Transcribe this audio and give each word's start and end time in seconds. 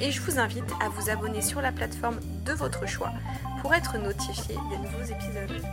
Et 0.00 0.10
je 0.10 0.20
vous 0.20 0.38
invite 0.38 0.70
à 0.80 0.88
vous 0.88 1.08
abonner 1.08 1.40
sur 1.40 1.60
la 1.60 1.70
plateforme 1.70 2.18
de 2.44 2.52
votre 2.52 2.86
choix 2.86 3.12
pour 3.60 3.72
être 3.74 3.96
notifié 3.96 4.56
des 4.68 4.78
nouveaux 4.78 5.04
épisodes. 5.04 5.64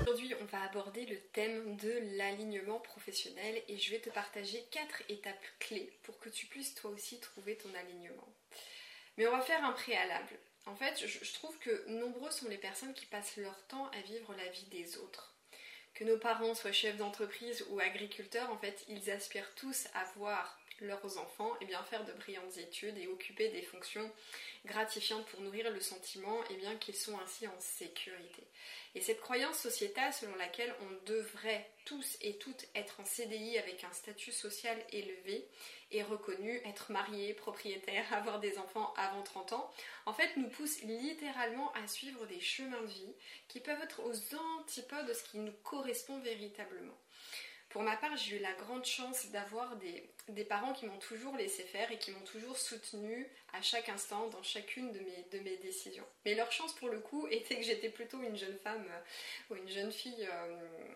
Aujourd'hui, 0.00 0.32
on 0.40 0.44
va 0.44 0.62
aborder 0.62 1.04
le 1.06 1.18
thème 1.32 1.76
de 1.76 2.16
l'alignement 2.16 2.78
professionnel 2.78 3.60
et 3.68 3.76
je 3.76 3.90
vais 3.90 3.98
te 3.98 4.10
partager 4.10 4.64
quatre 4.70 5.02
étapes 5.08 5.34
clés 5.58 5.92
pour 6.04 6.18
que 6.20 6.28
tu 6.28 6.46
puisses 6.46 6.74
toi 6.74 6.90
aussi 6.90 7.18
trouver 7.18 7.56
ton 7.56 7.74
alignement. 7.74 8.28
Mais 9.18 9.26
on 9.26 9.32
va 9.32 9.42
faire 9.42 9.64
un 9.64 9.72
préalable. 9.72 10.38
En 10.66 10.76
fait, 10.76 11.04
je 11.04 11.32
trouve 11.34 11.58
que 11.58 11.88
nombreux 11.88 12.30
sont 12.30 12.48
les 12.48 12.58
personnes 12.58 12.94
qui 12.94 13.06
passent 13.06 13.36
leur 13.36 13.66
temps 13.66 13.90
à 13.98 14.00
vivre 14.02 14.34
la 14.36 14.48
vie 14.50 14.66
des 14.70 14.96
autres. 14.98 15.34
Que 15.94 16.04
nos 16.04 16.18
parents 16.18 16.54
soient 16.54 16.72
chefs 16.72 16.98
d'entreprise 16.98 17.64
ou 17.70 17.80
agriculteurs, 17.80 18.50
en 18.50 18.58
fait, 18.58 18.84
ils 18.88 19.10
aspirent 19.10 19.54
tous 19.54 19.86
à 19.94 20.04
voir 20.16 20.58
leurs 20.80 21.18
enfants 21.18 21.52
et 21.60 21.64
bien 21.64 21.82
faire 21.84 22.04
de 22.04 22.12
brillantes 22.12 22.56
études 22.58 22.98
et 22.98 23.06
occuper 23.06 23.48
des 23.48 23.62
fonctions 23.62 24.10
gratifiantes 24.64 25.26
pour 25.26 25.40
nourrir 25.40 25.70
le 25.70 25.80
sentiment 25.80 26.44
et 26.50 26.56
bien 26.56 26.76
qu'ils 26.76 26.96
sont 26.96 27.18
ainsi 27.18 27.46
en 27.46 27.60
sécurité. 27.60 28.44
Et 28.94 29.00
cette 29.00 29.20
croyance 29.20 29.58
sociétale 29.58 30.12
selon 30.12 30.34
laquelle 30.36 30.74
on 30.80 31.06
devrait 31.06 31.70
tous 31.84 32.16
et 32.20 32.36
toutes 32.38 32.66
être 32.74 33.00
en 33.00 33.04
CDI 33.04 33.58
avec 33.58 33.84
un 33.84 33.92
statut 33.92 34.32
social 34.32 34.76
élevé 34.90 35.46
et 35.92 36.02
reconnu, 36.02 36.60
être 36.64 36.90
marié, 36.90 37.34
propriétaire, 37.34 38.04
avoir 38.12 38.40
des 38.40 38.58
enfants 38.58 38.92
avant 38.96 39.22
30 39.22 39.52
ans, 39.52 39.70
en 40.06 40.12
fait 40.12 40.36
nous 40.36 40.48
pousse 40.48 40.82
littéralement 40.82 41.72
à 41.74 41.86
suivre 41.86 42.26
des 42.26 42.40
chemins 42.40 42.80
de 42.82 42.86
vie 42.86 43.14
qui 43.48 43.60
peuvent 43.60 43.82
être 43.82 44.00
aux 44.04 44.36
antipodes 44.58 45.06
de 45.06 45.14
ce 45.14 45.24
qui 45.24 45.38
nous 45.38 45.52
correspond 45.62 46.18
véritablement. 46.20 46.96
Pour 47.68 47.82
ma 47.82 47.96
part, 47.96 48.16
j'ai 48.16 48.36
eu 48.36 48.38
la 48.38 48.52
grande 48.54 48.84
chance 48.84 49.30
d'avoir 49.30 49.76
des, 49.76 50.08
parents 50.44 50.72
qui 50.72 50.86
m'ont 50.86 50.98
toujours 50.98 51.36
laissé 51.36 51.62
faire 51.62 51.90
et 51.92 51.98
qui 51.98 52.10
m'ont 52.10 52.24
toujours 52.24 52.56
soutenu 52.56 53.28
à 53.52 53.62
chaque 53.62 53.88
instant 53.88 54.28
dans 54.28 54.42
chacune 54.42 54.92
de 54.92 55.00
mes, 55.40 55.56
décisions. 55.58 56.06
Mais 56.24 56.34
leur 56.34 56.50
chance 56.52 56.74
pour 56.74 56.88
le 56.88 57.00
coup 57.00 57.26
était 57.30 57.56
que 57.56 57.62
j'étais 57.62 57.90
plutôt 57.90 58.20
une 58.22 58.36
jeune 58.36 58.58
femme 58.58 58.86
euh, 58.88 59.54
ou 59.54 59.56
une 59.56 59.68
jeune 59.68 59.92
fille 59.92 60.28
euh, 60.30 60.94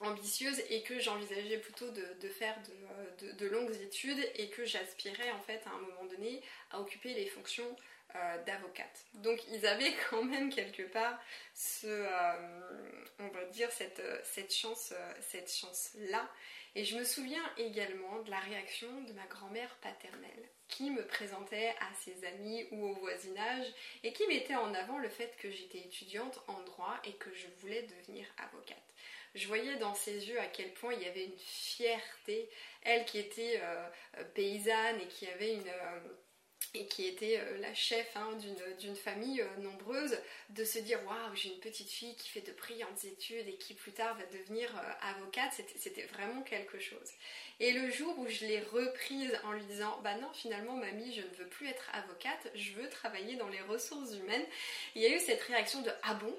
ambitieuse 0.00 0.60
et 0.70 0.82
que 0.82 0.98
j'envisageais 0.98 1.58
plutôt 1.58 1.90
de, 1.90 2.28
faire 2.28 2.56
de, 3.20 3.46
longues 3.46 3.74
études 3.80 4.24
et 4.36 4.48
que 4.48 4.64
j'aspirais 4.64 5.30
en 5.32 5.40
fait 5.40 5.62
à 5.66 5.70
un 5.70 5.78
moment 5.78 6.04
donné 6.04 6.42
à 6.70 6.80
occuper 6.80 7.14
les 7.14 7.26
fonctions 7.26 7.76
euh, 8.14 8.44
d'avocate. 8.44 9.06
Donc 9.14 9.40
ils 9.48 9.66
avaient 9.66 9.94
quand 10.10 10.22
même 10.22 10.52
quelque 10.52 10.82
part 10.82 11.18
ce, 11.54 12.06
on 13.18 13.28
va 13.28 13.44
dire 13.46 13.72
cette, 13.72 14.02
cette 14.24 14.54
chance, 14.54 14.92
cette 15.20 15.52
chance 15.52 15.92
là. 16.10 16.30
Et 16.74 16.84
je 16.84 16.96
me 16.96 17.04
souviens 17.04 17.42
également 17.56 18.20
de 18.22 18.30
la 18.30 18.38
réaction 18.40 18.88
de 19.02 19.12
ma 19.12 19.26
grand-mère 19.26 19.74
paternelle 19.76 20.48
qui 20.68 20.90
me 20.90 21.06
présentait 21.06 21.74
à 21.80 21.94
ses 21.94 22.26
amis 22.26 22.66
ou 22.70 22.88
au 22.88 22.94
voisinage 22.94 23.66
et 24.04 24.12
qui 24.12 24.26
mettait 24.26 24.54
en 24.54 24.74
avant 24.74 24.98
le 24.98 25.08
fait 25.08 25.34
que 25.38 25.50
j'étais 25.50 25.78
étudiante 25.78 26.40
en 26.46 26.60
droit 26.62 26.96
et 27.04 27.14
que 27.14 27.32
je 27.32 27.46
voulais 27.60 27.82
devenir 27.82 28.26
avocate. 28.36 28.76
Je 29.34 29.46
voyais 29.46 29.76
dans 29.76 29.94
ses 29.94 30.28
yeux 30.28 30.40
à 30.40 30.46
quel 30.46 30.72
point 30.74 30.94
il 30.94 31.02
y 31.02 31.08
avait 31.08 31.24
une 31.24 31.38
fierté, 31.38 32.48
elle 32.82 33.04
qui 33.04 33.18
était 33.18 33.60
paysanne 34.34 35.00
et 35.00 35.06
qui 35.06 35.26
avait 35.26 35.54
une 35.54 35.70
et 36.74 36.86
qui 36.86 37.06
était 37.06 37.38
euh, 37.38 37.58
la 37.58 37.74
chef 37.74 38.06
hein, 38.16 38.36
d'une 38.78 38.96
famille 38.96 39.40
euh, 39.40 39.56
nombreuse, 39.60 40.18
de 40.50 40.64
se 40.64 40.78
dire 40.78 41.00
waouh, 41.06 41.34
j'ai 41.34 41.50
une 41.50 41.60
petite 41.60 41.90
fille 41.90 42.14
qui 42.16 42.28
fait 42.28 42.40
de 42.40 42.52
brillantes 42.52 43.04
études 43.04 43.48
et 43.48 43.56
qui 43.56 43.74
plus 43.74 43.92
tard 43.92 44.16
va 44.16 44.24
devenir 44.26 44.68
euh, 44.76 45.08
avocate, 45.10 45.60
c'était 45.76 46.06
vraiment 46.06 46.42
quelque 46.42 46.78
chose. 46.78 47.10
Et 47.60 47.72
le 47.72 47.90
jour 47.90 48.18
où 48.18 48.28
je 48.28 48.44
l'ai 48.46 48.60
reprise 48.60 49.32
en 49.44 49.52
lui 49.52 49.64
disant 49.64 49.98
bah 50.02 50.14
non, 50.16 50.30
finalement, 50.32 50.74
mamie, 50.74 51.12
je 51.12 51.22
ne 51.22 51.34
veux 51.36 51.48
plus 51.48 51.66
être 51.66 51.90
avocate, 51.92 52.50
je 52.54 52.72
veux 52.72 52.88
travailler 52.88 53.36
dans 53.36 53.48
les 53.48 53.60
ressources 53.62 54.14
humaines, 54.14 54.46
il 54.94 55.02
y 55.02 55.06
a 55.06 55.14
eu 55.14 55.20
cette 55.20 55.42
réaction 55.42 55.80
de 55.82 55.90
ah 56.02 56.14
bon? 56.14 56.34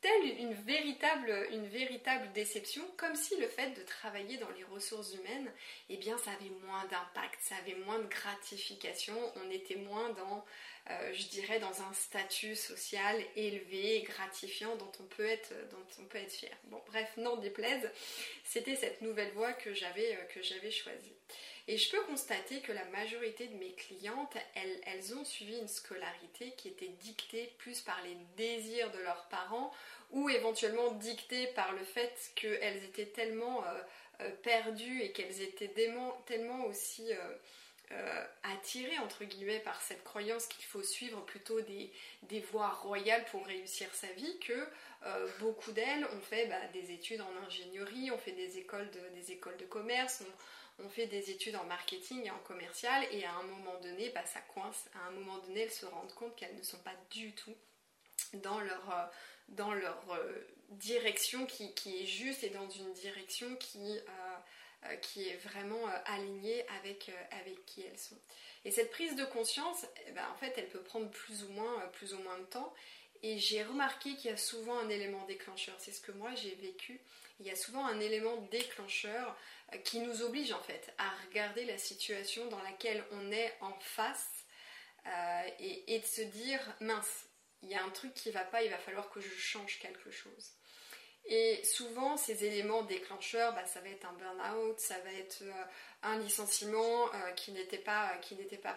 Telle 0.00 0.38
une 0.38 0.52
véritable, 0.52 1.48
une 1.52 1.66
véritable 1.66 2.30
déception, 2.32 2.82
comme 2.96 3.14
si 3.14 3.36
le 3.38 3.48
fait 3.48 3.70
de 3.70 3.82
travailler 3.82 4.36
dans 4.38 4.50
les 4.50 4.64
ressources 4.64 5.14
humaines, 5.14 5.50
eh 5.88 5.96
bien, 5.96 6.16
ça 6.18 6.32
avait 6.32 6.52
moins 6.66 6.84
d'impact, 6.84 7.38
ça 7.40 7.56
avait 7.56 7.74
moins 7.84 7.98
de 7.98 8.06
gratification, 8.06 9.14
on 9.36 9.50
était 9.50 9.76
moins 9.76 10.10
dans, 10.10 10.44
euh, 10.90 11.12
je 11.12 11.26
dirais, 11.28 11.58
dans 11.58 11.82
un 11.82 11.92
statut 11.92 12.56
social 12.56 13.16
élevé, 13.34 14.02
gratifiant, 14.02 14.76
dont 14.76 14.92
on 15.00 15.04
peut 15.04 15.26
être, 15.26 15.52
dont 15.70 16.02
on 16.02 16.04
peut 16.04 16.18
être 16.18 16.32
fier. 16.32 16.56
Bon, 16.64 16.82
bref, 16.86 17.10
non 17.16 17.36
déplaise, 17.36 17.90
c'était 18.44 18.76
cette 18.76 19.00
nouvelle 19.02 19.32
voie 19.32 19.52
que 19.52 19.74
j'avais, 19.74 20.14
euh, 20.14 20.24
que 20.34 20.42
j'avais 20.42 20.70
choisie. 20.70 21.14
Et 21.68 21.78
je 21.78 21.90
peux 21.90 22.02
constater 22.04 22.60
que 22.60 22.70
la 22.70 22.84
majorité 22.86 23.48
de 23.48 23.56
mes 23.56 23.72
clientes, 23.72 24.36
elles, 24.54 24.80
elles, 24.86 25.16
ont 25.16 25.24
suivi 25.24 25.58
une 25.58 25.66
scolarité 25.66 26.52
qui 26.56 26.68
était 26.68 26.92
dictée 27.00 27.52
plus 27.58 27.80
par 27.80 28.00
les 28.04 28.16
désirs 28.36 28.92
de 28.92 28.98
leurs 28.98 29.26
parents 29.28 29.72
ou 30.12 30.28
éventuellement 30.28 30.92
dictée 30.92 31.48
par 31.48 31.72
le 31.72 31.84
fait 31.84 32.14
qu'elles 32.36 32.84
étaient 32.84 33.06
tellement 33.06 33.64
euh, 33.64 33.80
euh, 34.20 34.30
perdues 34.42 35.02
et 35.02 35.12
qu'elles 35.12 35.42
étaient 35.42 35.72
tellement 36.26 36.64
aussi 36.66 37.10
euh, 37.90 38.24
attirées 38.44 38.98
entre 38.98 39.24
guillemets 39.24 39.60
par 39.60 39.80
cette 39.82 40.04
croyance 40.04 40.46
qu'il 40.46 40.64
faut 40.64 40.82
suivre 40.82 41.24
plutôt 41.24 41.60
des, 41.60 42.40
voies 42.52 42.70
royales 42.70 43.24
pour 43.30 43.44
réussir 43.46 43.88
sa 43.92 44.08
vie 44.08 44.38
que 44.40 44.66
beaucoup 45.38 45.70
d'elles 45.70 46.04
ont 46.04 46.20
fait 46.20 46.46
bah, 46.46 46.56
des 46.72 46.90
études 46.92 47.20
en 47.20 47.46
ingénierie, 47.46 48.10
ont 48.10 48.18
fait 48.18 48.32
des 48.32 48.58
écoles 48.58 48.90
de, 48.90 49.20
des 49.20 49.30
écoles 49.30 49.56
de 49.56 49.66
commerce, 49.66 50.24
on 50.78 50.88
fait 50.88 51.06
des 51.06 51.30
études 51.30 51.56
en 51.56 51.64
marketing 51.64 52.24
et 52.26 52.30
en 52.30 52.38
commercial 52.40 53.06
et 53.10 53.24
à 53.24 53.32
un 53.34 53.42
moment 53.44 53.78
donné, 53.80 54.10
bah, 54.10 54.24
ça 54.26 54.40
coince. 54.40 54.86
À 54.94 55.08
un 55.08 55.10
moment 55.10 55.38
donné, 55.38 55.60
elles 55.60 55.72
se 55.72 55.86
rendent 55.86 56.12
compte 56.14 56.36
qu'elles 56.36 56.56
ne 56.56 56.62
sont 56.62 56.78
pas 56.78 56.94
du 57.10 57.32
tout 57.32 57.54
dans 58.34 58.60
leur, 58.60 58.90
euh, 58.90 59.06
dans 59.48 59.72
leur 59.72 60.02
euh, 60.12 60.46
direction 60.70 61.46
qui, 61.46 61.72
est 61.86 62.06
juste 62.06 62.44
et 62.44 62.50
dans 62.50 62.68
une 62.68 62.92
direction 62.92 63.54
qui, 63.56 63.98
euh, 63.98 64.96
est 65.16 65.36
vraiment 65.48 65.84
alignée 66.04 66.64
avec, 66.80 67.10
avec 67.30 67.64
qui 67.66 67.82
elles 67.82 67.98
sont. 67.98 68.18
Et 68.64 68.70
cette 68.70 68.90
prise 68.90 69.16
de 69.16 69.24
conscience, 69.24 69.86
eh 70.06 70.12
ben, 70.12 70.24
en 70.32 70.36
fait, 70.36 70.52
elle 70.56 70.68
peut 70.68 70.82
prendre 70.82 71.08
plus 71.10 71.44
ou 71.44 71.48
moins 71.48 72.38
de 72.38 72.44
temps. 72.44 72.72
Et 73.22 73.38
j'ai 73.38 73.62
remarqué 73.62 74.14
qu'il 74.16 74.30
y 74.30 74.34
a 74.34 74.36
souvent 74.36 74.78
un 74.78 74.88
élément 74.88 75.24
déclencheur. 75.26 75.74
C'est 75.78 75.92
ce 75.92 76.00
que 76.00 76.12
moi 76.12 76.34
j'ai 76.34 76.54
vécu. 76.56 77.00
Il 77.40 77.46
y 77.46 77.50
a 77.50 77.56
souvent 77.56 77.84
un 77.84 78.00
élément 78.00 78.36
déclencheur 78.50 79.36
qui 79.84 80.00
nous 80.00 80.22
oblige 80.22 80.52
en 80.52 80.62
fait 80.62 80.94
à 80.98 81.10
regarder 81.26 81.64
la 81.64 81.78
situation 81.78 82.46
dans 82.46 82.62
laquelle 82.62 83.04
on 83.12 83.32
est 83.32 83.52
en 83.60 83.72
face 83.80 84.44
euh, 85.06 85.50
et, 85.58 85.98
de 85.98 86.04
se 86.04 86.22
dire 86.22 86.60
mince, 86.80 87.26
il 87.62 87.70
y 87.70 87.74
a 87.74 87.84
un 87.84 87.90
truc 87.90 88.14
qui 88.14 88.30
va 88.30 88.44
pas, 88.44 88.62
il 88.62 88.70
va 88.70 88.78
falloir 88.78 89.10
que 89.10 89.20
je 89.20 89.28
change 89.28 89.78
quelque 89.78 90.10
chose. 90.10 90.52
Et 91.28 91.64
souvent, 91.64 92.16
ces 92.16 92.44
éléments 92.44 92.82
déclencheurs, 92.82 93.52
bah, 93.54 93.66
ça 93.66 93.80
va 93.80 93.88
être 93.88 94.06
un 94.06 94.12
burn-out, 94.12 94.78
ça 94.78 94.98
va 95.00 95.12
être 95.12 95.42
euh, 95.42 95.64
un 96.02 96.18
licenciement 96.20 97.12
euh, 97.12 97.32
qui 97.32 97.50
n'était 97.50 97.78
pas, 97.78 98.20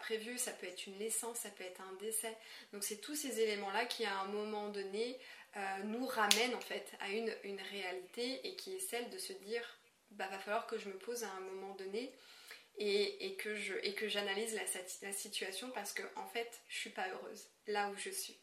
prévu, 0.01 0.39
ça 0.39 0.51
peut 0.51 0.65
être 0.65 0.87
une 0.87 0.97
naissance, 0.97 1.37
ça 1.37 1.49
peut 1.49 1.63
être 1.63 1.81
un 1.81 1.93
décès. 1.99 2.35
Donc, 2.73 2.83
c'est 2.83 3.01
tous 3.01 3.15
ces 3.15 3.39
éléments-là 3.39 3.85
qui, 3.85 4.05
à 4.05 4.19
un 4.21 4.27
moment 4.27 4.69
donné, 4.69 5.19
nous 5.85 6.05
ramènent 6.05 6.53
en 6.53 6.61
fait 6.61 6.91
à 6.99 7.09
une 7.09 7.59
réalité 7.71 8.47
et 8.47 8.55
qui 8.55 8.75
est 8.75 8.79
celle 8.79 9.09
de 9.09 9.17
se 9.17 9.33
dire 9.33 9.78
bah, 10.11 10.27
va 10.27 10.39
falloir 10.39 10.67
que 10.67 10.77
je 10.77 10.89
me 10.89 10.97
pose 10.97 11.23
à 11.23 11.31
un 11.31 11.39
moment 11.39 11.75
donné 11.75 12.13
et, 12.77 13.35
que, 13.35 13.55
je, 13.55 13.73
et 13.83 13.93
que 13.93 14.07
j'analyse 14.07 14.57
la, 15.01 15.11
situation 15.11 15.69
parce 15.71 15.91
que 15.91 16.03
en 16.15 16.27
fait, 16.27 16.61
je 16.69 16.77
suis 16.77 16.89
pas 16.89 17.07
heureuse 17.09 17.47
là 17.67 17.89
où 17.89 17.97
je 17.97 18.09
suis. 18.09 18.39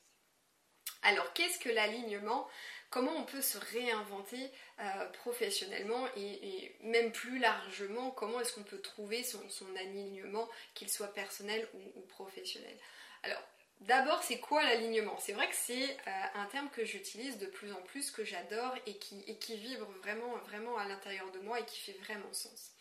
Alors, 1.02 1.32
qu'est-ce 1.32 1.58
que 1.58 1.68
l'alignement? 1.68 2.48
Comment 2.90 3.12
on 3.12 3.24
peut 3.24 3.42
se 3.42 3.58
réinventer 3.58 4.50
euh, 4.80 5.06
professionnellement 5.10 6.06
et, 6.16 6.76
même 6.82 7.12
plus 7.12 7.38
largement, 7.38 8.10
comment 8.10 8.40
est-ce 8.40 8.52
qu'on 8.52 8.62
peut 8.62 8.80
trouver 8.80 9.22
son, 9.22 9.42
alignement, 9.76 10.48
qu'il 10.74 10.90
soit 10.90 11.12
personnel 11.12 11.66
ou, 11.74 12.00
ou 12.00 12.02
professionnel? 12.02 12.76
Alors, 13.22 13.42
D'abord, 13.80 14.22
c'est 14.22 14.40
quoi 14.40 14.62
l'alignement? 14.64 15.18
C'est 15.18 15.32
vrai 15.32 15.48
que 15.48 15.54
c'est 15.54 15.90
euh, 15.90 16.24
un 16.34 16.46
terme 16.46 16.70
que 16.70 16.84
j'utilise 16.84 17.38
de 17.38 17.46
plus 17.46 17.72
en 17.72 17.82
plus, 17.82 18.10
que 18.10 18.24
j'adore 18.24 18.74
et 18.86 18.96
qui, 18.96 19.56
vibre 19.56 19.90
vraiment, 20.02 20.34
vraiment 20.38 20.78
à 20.78 20.88
l'intérieur 20.88 21.30
de 21.32 21.38
moi 21.40 21.60
et 21.60 21.64
qui 21.64 21.78
fait 21.78 21.98
vraiment 22.04 22.32
sens. 22.32 22.72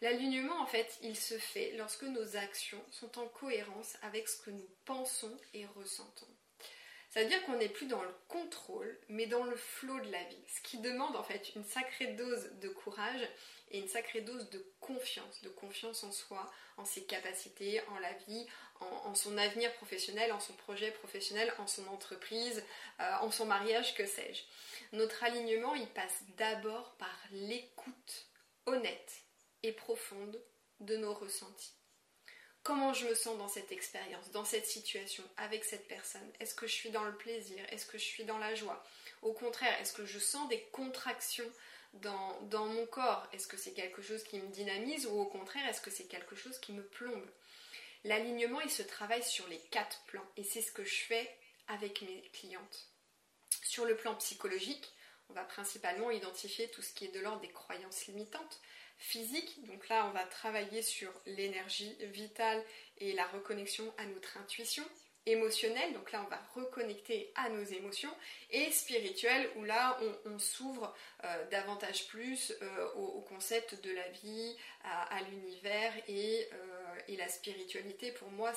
L'alignement, 0.00 0.60
en 0.60 0.66
fait, 0.66 0.98
il 1.02 1.16
se 1.16 1.38
fait 1.38 1.72
lorsque 1.76 2.02
nos 2.02 2.36
actions 2.36 2.82
sont 2.90 3.18
en 3.18 3.28
cohérence 3.28 3.96
avec 4.02 4.28
ce 4.28 4.42
que 4.42 4.50
nous 4.50 4.68
pensons 4.84 5.36
et 5.54 5.66
ressentons. 5.66 6.26
Ça 7.10 7.22
veut 7.22 7.28
dire 7.28 7.44
qu'on 7.44 7.58
n'est 7.58 7.68
plus 7.68 7.86
dans 7.86 8.02
le 8.02 8.14
contrôle, 8.26 8.98
mais 9.10 9.26
dans 9.26 9.44
le 9.44 9.54
flot 9.54 10.00
de 10.00 10.10
la 10.10 10.24
vie. 10.24 10.44
Ce 10.48 10.62
qui 10.62 10.78
demande 10.78 11.14
en 11.14 11.22
fait 11.22 11.54
une 11.54 11.64
sacrée 11.64 12.14
dose 12.14 12.50
de 12.62 12.70
courage 12.70 13.28
et 13.70 13.78
une 13.80 13.88
sacrée 13.88 14.22
dose 14.22 14.48
de 14.48 14.64
confiance, 14.80 15.42
de 15.42 15.50
confiance 15.50 16.04
en 16.04 16.10
soi, 16.10 16.50
en 16.78 16.86
ses 16.86 17.04
capacités, 17.04 17.82
en 17.88 17.98
la 17.98 18.12
vie, 18.26 18.46
en, 19.04 19.14
son 19.14 19.36
avenir 19.38 19.72
professionnel, 19.74 20.32
en 20.32 20.40
son 20.40 20.54
projet 20.54 20.90
professionnel, 20.90 21.52
en 21.58 21.66
son 21.66 21.86
entreprise, 21.88 22.62
euh, 23.00 23.14
en 23.20 23.30
son 23.30 23.46
mariage, 23.46 23.94
que 23.94 24.06
sais-je. 24.06 24.42
Notre 24.96 25.22
alignement, 25.24 25.74
il 25.74 25.86
passe 25.88 26.22
d'abord 26.36 26.92
par 26.98 27.18
l'écoute 27.30 28.26
honnête 28.66 29.12
et 29.62 29.72
profonde 29.72 30.40
de 30.80 30.96
nos 30.96 31.14
ressentis. 31.14 31.74
Comment 32.62 32.94
je 32.94 33.08
me 33.08 33.14
sens 33.14 33.36
dans 33.38 33.48
cette 33.48 33.72
expérience, 33.72 34.30
dans 34.30 34.44
cette 34.44 34.66
situation, 34.66 35.24
avec 35.36 35.64
cette 35.64 35.88
personne? 35.88 36.30
Est-ce 36.38 36.54
que 36.54 36.68
je 36.68 36.72
suis 36.72 36.90
dans 36.90 37.04
le 37.04 37.16
plaisir? 37.16 37.58
Est-ce 37.70 37.86
que 37.86 37.98
je 37.98 38.04
suis 38.04 38.24
dans 38.24 38.38
la 38.38 38.54
joie? 38.54 38.84
Au 39.22 39.32
contraire, 39.32 39.76
est-ce 39.80 39.92
que 39.92 40.06
je 40.06 40.20
sens 40.20 40.48
des 40.48 40.60
contractions 40.70 41.50
dans, 41.94 42.40
dans 42.42 42.66
mon 42.66 42.86
corps? 42.86 43.26
Est-ce 43.32 43.48
que 43.48 43.56
c'est 43.56 43.72
quelque 43.72 44.00
chose 44.00 44.22
qui 44.22 44.38
me 44.38 44.46
dynamise 44.48 45.06
ou 45.06 45.18
au 45.18 45.26
contraire, 45.26 45.68
est-ce 45.68 45.80
que 45.80 45.90
c'est 45.90 46.06
quelque 46.06 46.36
chose 46.36 46.58
qui 46.60 46.72
me 46.72 46.84
plombe? 46.84 47.28
L'alignement, 48.04 48.60
il 48.60 48.70
se 48.70 48.82
travaille 48.82 49.22
sur 49.22 49.46
les 49.48 49.60
quatre 49.70 50.02
plans 50.06 50.26
et 50.36 50.44
c'est 50.44 50.62
ce 50.62 50.72
que 50.72 50.84
je 50.84 51.04
fais 51.04 51.38
avec 51.68 52.02
mes 52.02 52.22
clientes. 52.32 52.88
Sur 53.62 53.84
le 53.84 53.96
plan 53.96 54.14
psychologique, 54.16 54.92
on 55.28 55.34
va 55.34 55.44
principalement 55.44 56.10
identifier 56.10 56.68
tout 56.70 56.82
ce 56.82 56.92
qui 56.92 57.04
est 57.04 57.14
de 57.14 57.20
l'ordre 57.20 57.40
des 57.40 57.52
croyances 57.52 58.06
limitantes 58.06 58.60
physiques. 58.98 59.64
Donc 59.66 59.88
là, 59.88 60.06
on 60.06 60.10
va 60.10 60.24
travailler 60.24 60.82
sur 60.82 61.12
l'énergie 61.26 61.94
vitale 62.00 62.62
et 62.98 63.12
la 63.12 63.26
reconnexion 63.26 63.92
à 63.98 64.04
notre 64.06 64.36
intuition 64.36 64.84
émotionnelle, 65.26 65.92
donc 65.92 66.10
là 66.12 66.22
on 66.26 66.30
va 66.30 66.40
reconnecter 66.54 67.32
à 67.36 67.48
nos 67.48 67.62
émotions, 67.62 68.14
et 68.50 68.70
spirituelle, 68.70 69.48
où 69.56 69.64
là 69.64 69.98
on, 70.24 70.38
s'ouvre 70.38 70.94
euh, 71.24 71.48
davantage 71.50 72.08
plus 72.08 72.52
euh, 72.62 72.92
au, 72.94 73.20
concept 73.20 73.80
de 73.82 73.92
la 73.92 74.08
vie, 74.08 74.56
à, 74.84 75.20
l'univers, 75.30 75.92
et, 76.08 76.48
euh, 76.52 77.00
et, 77.08 77.16
la 77.16 77.28
spiritualité. 77.28 78.10
Pour 78.12 78.30
moi 78.30 78.52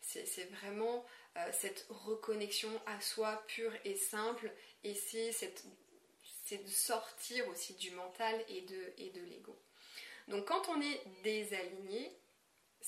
c'est 0.00 0.50
vraiment 0.60 1.04
cette 1.52 1.84
reconnexion 1.90 2.70
à 2.86 2.98
soi 3.00 3.44
pure 3.46 3.72
et 3.84 3.94
simple, 3.94 4.50
et 4.84 4.94
c'est 4.94 6.64
de 6.64 6.68
sortir 6.68 7.46
aussi 7.48 7.74
du 7.74 7.90
mental 7.90 8.42
et 8.48 8.64
et 8.98 9.10
de 9.10 9.20
l'ego. 9.20 9.56
Donc 10.28 10.46
quand 10.46 10.68
on 10.70 10.80
est 10.80 11.02
désaligné, 11.22 12.10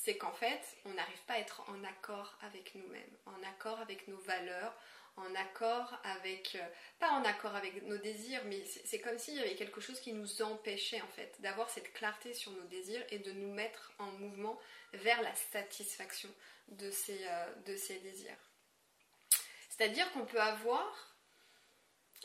c'est 0.04 0.16
qu'en 0.16 0.32
fait, 0.32 0.60
on 0.84 0.90
n'arrive 0.90 1.22
pas 1.26 1.34
à 1.34 1.38
être 1.38 1.62
en 1.68 1.82
accord 1.84 2.38
avec 2.42 2.74
nous-mêmes, 2.76 3.16
en 3.26 3.42
accord 3.42 3.80
avec 3.80 4.06
nos 4.06 4.18
valeurs, 4.18 4.72
en 5.16 5.34
accord 5.34 5.98
avec, 6.04 6.54
euh, 6.54 6.68
pas 7.00 7.10
en 7.10 7.24
accord 7.24 7.56
avec 7.56 7.82
nos 7.82 7.98
désirs, 7.98 8.40
mais 8.44 8.64
c'est 8.64 9.00
comme 9.00 9.18
s'il 9.18 9.34
y 9.34 9.40
avait 9.40 9.56
quelque 9.56 9.80
chose 9.80 9.98
qui 9.98 10.12
nous 10.12 10.40
empêchait 10.42 11.00
en 11.00 11.08
fait 11.08 11.34
d'avoir 11.40 11.68
cette 11.68 11.92
clarté 11.92 12.32
sur 12.32 12.52
nos 12.52 12.64
désirs 12.64 13.04
et 13.10 13.18
de 13.18 13.32
nous 13.32 13.52
mettre 13.52 13.92
en 13.98 14.06
mouvement 14.12 14.58
vers 14.92 15.20
la 15.20 15.34
satisfaction 15.34 16.30
de 16.68 16.92
ces, 16.92 17.26
euh, 17.26 17.54
de 17.66 17.76
ces 17.76 17.98
désirs. 17.98 18.38
C'est-à-dire 19.68 20.10
qu'on 20.12 20.26
peut 20.26 20.40
avoir, 20.40 21.16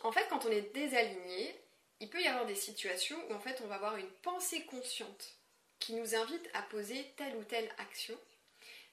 en 0.03 0.11
fait, 0.11 0.27
quand 0.29 0.45
on 0.45 0.51
est 0.51 0.73
désaligné, 0.73 1.59
il 1.99 2.09
peut 2.09 2.21
y 2.21 2.27
avoir 2.27 2.45
des 2.45 2.55
situations 2.55 3.17
où 3.29 3.33
en 3.33 3.39
fait 3.39 3.61
on 3.63 3.67
va 3.67 3.75
avoir 3.75 3.97
une 3.97 4.11
pensée 4.21 4.63
consciente 4.65 5.39
qui 5.83 5.93
nous 5.95 6.15
invite 6.15 6.49
à 6.53 6.61
poser 6.61 7.05
telle 7.17 7.35
ou 7.35 7.43
telle 7.43 7.69
action. 7.77 8.17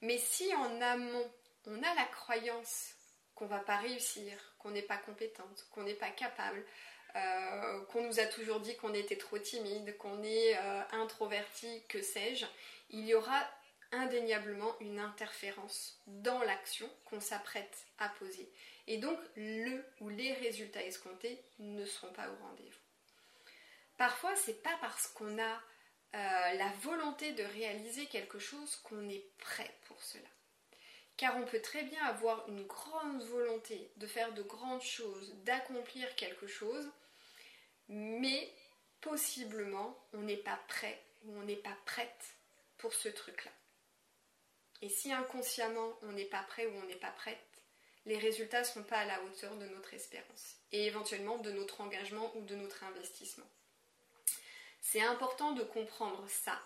Mais 0.03 0.19
si 0.19 0.53
en 0.57 0.81
amont, 0.81 1.31
on 1.67 1.81
a 1.85 1.95
la 1.95 2.05
croyance 2.07 2.95
qu'on 3.37 3.47
va 3.47 3.61
pas 3.61 3.77
réussir, 3.77 4.33
qu'on 4.59 4.73
n'est 4.73 4.83
pas 4.83 4.97
compétente, 4.97 5.69
qu'on 5.71 5.85
n'est 5.85 5.95
pas 5.95 6.11
capable, 6.11 6.65
euh, 7.15 7.85
qu'on 7.85 8.03
nous 8.03 8.19
a 8.19 8.27
toujours 8.27 8.59
dit 8.59 8.77
qu'on 8.77 8.93
était 8.93 9.17
trop 9.17 9.39
timide, 9.39 9.97
qu'on 9.99 10.21
est 10.25 10.57
euh, 10.57 10.83
introverti, 10.91 11.85
que 11.89 12.03
sais-je, 12.03 12.47
il 12.91 13.07
y 13.07 13.15
aura 13.15 13.41
indéniablement 13.93 14.75
une 14.81 14.99
interférence 14.99 15.97
dans 16.09 16.41
l'action 16.41 16.91
qu'on 17.05 17.21
s'apprête 17.21 17.87
à 18.01 18.09
poser. 18.09 18.51
Et 18.89 18.99
donc 18.99 19.19
le 19.37 19.85
ou 20.01 20.09
les 20.09 20.33
résultats 20.33 20.83
escomptés 20.83 21.41
ne 21.61 21.85
seront 21.85 22.13
pas 22.13 22.29
au 22.29 22.45
rendez-vous. 22.47 22.79
Parfois, 23.97 24.35
c'est 24.35 24.61
pas 24.61 24.77
parce 24.81 25.07
qu'on 25.09 25.41
a 25.41 25.61
euh, 26.15 26.53
la 26.55 26.73
volonté 26.83 27.33
de 27.33 27.45
réaliser 27.45 28.07
quelque 28.07 28.39
chose 28.39 28.77
qu'on 28.83 29.09
est 29.09 29.25
prêt 29.39 29.73
pour 29.85 30.03
cela. 30.03 30.29
Car 31.17 31.37
on 31.37 31.45
peut 31.45 31.61
très 31.61 31.83
bien 31.83 32.03
avoir 32.05 32.49
une 32.49 32.67
grande 32.67 33.23
volonté 33.23 33.91
de 33.97 34.07
faire 34.07 34.33
de 34.33 34.43
grandes 34.43 34.83
choses, 34.83 35.35
d'accomplir 35.45 36.15
quelque 36.17 36.47
chose, 36.47 36.91
mais 37.89 38.53
possiblement 39.01 39.97
on 40.13 40.23
n'est 40.23 40.37
pas 40.37 40.59
prêt 40.69 41.01
ou 41.25 41.39
on 41.39 41.45
n'est 41.45 41.57
pas 41.57 41.77
prête 41.85 42.35
pour 42.79 42.95
ce 42.95 43.09
truc-là. 43.09 43.53
Et 44.83 44.89
si 44.89 45.13
inconsciemment 45.13 45.93
on 46.03 46.13
n'est 46.13 46.25
pas 46.25 46.43
prêt 46.43 46.67
ou 46.67 46.73
on 46.77 46.87
n'est 46.87 46.97
pas 46.97 47.13
prête, 47.13 47.39
les 48.07 48.19
résultats 48.19 48.61
ne 48.61 48.65
seront 48.65 48.83
pas 48.83 48.99
à 48.99 49.05
la 49.05 49.23
hauteur 49.23 49.55
de 49.57 49.67
notre 49.67 49.95
espérance 49.95 50.57
et 50.73 50.87
éventuellement 50.87 51.39
de 51.39 51.53
notre 51.53 51.81
engagement 51.81 52.35
ou 52.37 52.45
de 52.45 52.57
notre 52.57 52.83
investissement. 52.85 53.47
C'est 54.81 55.03
important 55.03 55.53
de 55.53 55.63
comprendre 55.63 56.25
ça. 56.29 56.61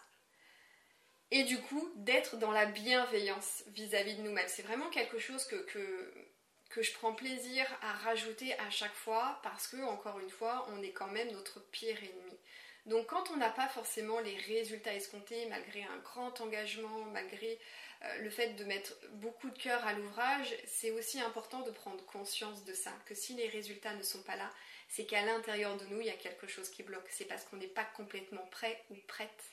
Et 1.31 1.44
du 1.44 1.58
coup, 1.58 1.90
d'être 1.96 2.37
dans 2.37 2.52
la 2.52 2.66
bienveillance 2.66 3.64
vis-à-vis 3.69 4.14
de 4.14 4.22
nous-mêmes. 4.22 4.49
C'est 4.49 4.62
vraiment 4.62 4.88
quelque 4.90 5.19
chose 5.19 5.44
que, 5.46 5.56
que, 5.56 6.82
je 6.82 6.93
prends 6.93 7.14
plaisir 7.14 7.66
à 7.82 7.93
rajouter 7.93 8.58
à 8.61 8.70
chaque 8.70 8.94
fois 8.94 9.40
parce 9.43 9.69
que, 9.69 9.82
encore 9.84 10.19
une 10.20 10.31
fois, 10.31 10.66
on 10.70 10.82
est 10.82 10.93
quand 10.93 11.08
même 11.08 11.31
notre 11.32 11.61
pire 11.70 11.99
ennemi. 11.99 12.38
Donc 12.87 13.06
quand 13.06 13.31
on 13.31 13.37
n'a 13.37 13.50
pas 13.50 13.69
forcément 13.69 14.20
les 14.20 14.37
résultats 14.37 14.94
escomptés, 14.94 15.46
malgré 15.46 15.82
un 15.84 15.96
grand 15.99 16.40
engagement, 16.40 17.05
malgré 17.12 17.58
euh, 18.02 18.19
le 18.19 18.31
fait 18.31 18.50
de 18.50 18.64
mettre 18.64 18.94
beaucoup 19.14 19.49
de 19.49 19.58
cœur 19.58 19.84
à 19.87 19.94
l'ouvrage, 19.94 20.55
c'est 20.66 20.90
aussi 20.90 21.20
important 21.20 21.61
de 21.61 21.70
prendre 21.70 22.05
conscience 22.05 22.64
de 22.64 22.75
ça, 22.75 22.93
que 23.06 23.14
si 23.14 23.34
les 23.34 23.49
résultats 23.49 23.94
ne 23.94 24.02
sont 24.02 24.22
pas 24.22 24.37
là, 24.37 24.50
c'est 24.89 25.07
qu'à 25.07 25.25
l'intérieur 25.25 25.77
de 25.77 25.85
nous, 25.87 26.01
il 26.01 26.07
y 26.07 26.11
a 26.11 26.17
quelque 26.17 26.47
chose 26.47 26.69
qui 26.71 26.83
bloque. 26.83 27.09
C'est 27.11 27.25
parce 27.25 27.45
qu'on 27.45 27.57
n'est 27.57 27.67
pas 27.67 27.85
complètement 27.85 28.47
prêt 28.47 28.85
ou 28.91 28.97
prête 29.07 29.45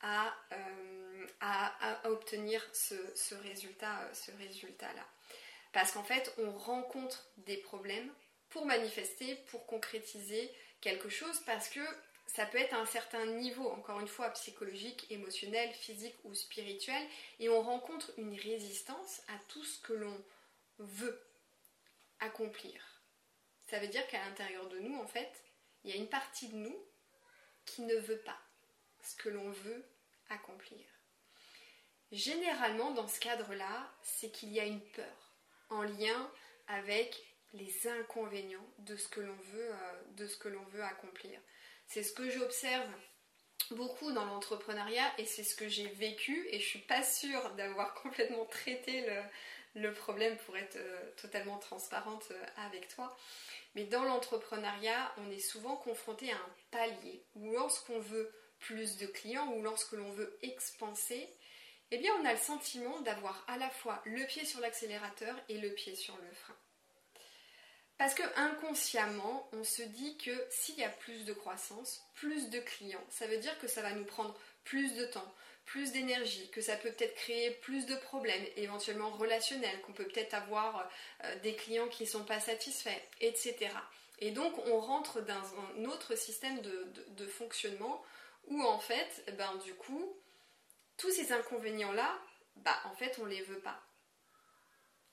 à, 0.00 0.34
euh, 0.52 1.94
obtenir 2.04 2.64
ce, 2.72 3.34
résultat, 3.34 4.08
ce 4.12 4.30
résultat-là. 4.32 5.06
Parce 5.72 5.92
qu'en 5.92 6.04
fait, 6.04 6.32
on 6.38 6.50
rencontre 6.52 7.26
des 7.38 7.56
problèmes 7.56 8.10
pour 8.50 8.64
manifester, 8.64 9.36
pour 9.50 9.66
concrétiser 9.66 10.50
quelque 10.80 11.08
chose, 11.08 11.40
parce 11.44 11.68
que 11.68 11.80
ça 12.26 12.46
peut 12.46 12.58
être 12.58 12.74
à 12.74 12.78
un 12.78 12.86
certain 12.86 13.26
niveau, 13.26 13.68
encore 13.68 14.00
une 14.00 14.08
fois, 14.08 14.30
psychologique, 14.30 15.06
émotionnel, 15.10 15.72
physique 15.72 16.16
ou 16.24 16.34
spirituel, 16.34 17.02
et 17.40 17.48
on 17.48 17.60
rencontre 17.60 18.12
une 18.16 18.34
résistance 18.34 19.22
à 19.28 19.38
tout 19.48 19.64
ce 19.64 19.80
que 19.80 19.94
l'on 19.94 20.24
veut 20.78 21.20
accomplir. 22.20 22.97
Ça 23.68 23.78
veut 23.78 23.88
dire 23.88 24.06
qu'à 24.08 24.24
l'intérieur 24.24 24.68
de 24.68 24.78
nous, 24.78 24.98
en 24.98 25.06
fait, 25.06 25.30
il 25.84 25.90
y 25.90 25.92
a 25.92 25.96
une 25.96 26.08
partie 26.08 26.48
de 26.48 26.56
nous 26.56 26.76
qui 27.64 27.82
ne 27.82 27.96
veut 27.96 28.20
pas 28.20 28.38
ce 29.02 29.14
que 29.16 29.28
l'on 29.28 29.50
veut 29.50 29.84
accomplir. 30.30 30.84
Généralement, 32.10 32.92
dans 32.92 33.08
ce 33.08 33.20
cadre-là, 33.20 33.92
c'est 34.02 34.30
qu'il 34.30 34.50
y 34.50 34.60
a 34.60 34.64
une 34.64 34.80
peur 34.80 35.34
en 35.68 35.82
lien 35.82 36.32
avec 36.66 37.22
les 37.52 37.88
inconvénients 37.88 38.66
de 38.78 38.96
ce 38.96 39.08
que 39.08 39.20
l'on 39.20 39.36
veut, 39.36 39.70
euh, 39.70 40.64
veut 40.70 40.82
accomplir. 40.82 41.38
C'est 41.86 42.02
ce 42.02 42.12
que 42.12 42.30
j'observe 42.30 42.90
beaucoup 43.70 44.12
dans 44.12 44.24
l'entrepreneuriat 44.24 45.12
et 45.18 45.26
c'est 45.26 45.44
ce 45.44 45.54
que 45.54 45.68
j'ai 45.68 45.88
vécu 45.88 46.46
et 46.50 46.58
je 46.58 46.66
suis 46.66 46.78
pas 46.80 47.02
sûre 47.02 47.54
d'avoir 47.54 47.94
complètement 48.02 48.46
traité 48.46 49.02
le, 49.06 49.22
problème 49.94 50.36
pour 50.38 50.56
être 50.56 50.76
euh, 50.76 51.10
totalement 51.16 51.58
transparente 51.58 52.26
euh, 52.30 52.44
avec 52.66 52.88
toi. 52.88 53.16
Mais 53.74 53.84
dans 53.84 54.04
l'entrepreneuriat, 54.04 55.12
on 55.18 55.30
est 55.30 55.40
souvent 55.40 55.76
confronté 55.76 56.30
à 56.32 56.36
un 56.36 56.54
palier 56.70 57.24
où 57.34 57.52
lorsqu'on 57.52 57.98
veut 57.98 58.32
plus 58.58 58.96
de 58.96 59.06
clients 59.06 59.52
ou 59.52 59.62
lorsque 59.62 59.92
l'on 59.92 60.10
veut 60.10 60.36
expanser, 60.42 61.28
eh 61.90 61.98
bien 61.98 62.12
on 62.20 62.24
a 62.24 62.32
le 62.32 62.38
sentiment 62.38 63.00
d'avoir 63.00 63.44
à 63.46 63.56
la 63.56 63.70
fois 63.70 64.02
le 64.04 64.24
pied 64.26 64.44
sur 64.44 64.60
l'accélérateur 64.60 65.34
et 65.48 65.58
le 65.58 65.70
pied 65.70 65.94
sur 65.94 66.16
le 66.16 66.30
frein. 66.34 66.56
Parce 67.98 68.14
que 68.14 68.22
inconsciemment, 68.36 69.48
on 69.52 69.64
se 69.64 69.82
dit 69.82 70.16
que 70.18 70.30
s'il 70.50 70.76
y 70.76 70.84
a 70.84 70.88
plus 70.88 71.24
de 71.24 71.32
croissance, 71.32 72.04
plus 72.14 72.48
de 72.48 72.60
clients, 72.60 73.04
ça 73.10 73.26
veut 73.26 73.38
dire 73.38 73.58
que 73.58 73.66
ça 73.66 73.82
va 73.82 73.92
nous 73.92 74.04
prendre 74.04 74.38
plus 74.62 74.94
de 74.94 75.06
temps, 75.06 75.34
plus 75.68 75.92
d'énergie, 75.92 76.48
que 76.50 76.62
ça 76.62 76.76
peut 76.76 76.90
peut-être 76.90 77.14
créer 77.14 77.50
plus 77.50 77.84
de 77.84 77.94
problèmes, 77.94 78.44
éventuellement 78.56 79.10
relationnels, 79.10 79.80
qu'on 79.82 79.92
peut 79.92 80.06
peut-être 80.06 80.32
avoir 80.32 80.90
euh, 81.24 81.38
des 81.40 81.54
clients 81.54 81.88
qui 81.88 82.04
ne 82.04 82.08
sont 82.08 82.24
pas 82.24 82.40
satisfaits, 82.40 83.02
etc. 83.20 83.68
Et 84.18 84.30
donc 84.30 84.56
on 84.66 84.80
rentre 84.80 85.20
dans 85.20 85.34
un 85.34 85.84
autre 85.84 86.16
système 86.16 86.60
de, 86.62 87.26
fonctionnement 87.26 88.02
où 88.46 88.62
en 88.62 88.78
fait, 88.78 89.22
eh 89.26 89.32
ben, 89.32 89.56
du 89.56 89.74
coup, 89.74 90.16
tous 90.96 91.10
ces 91.10 91.32
inconvénients-là, 91.32 92.18
bah 92.56 92.80
en 92.86 92.94
fait 92.94 93.18
on 93.20 93.26
les 93.26 93.42
veut 93.42 93.60
pas. 93.60 93.80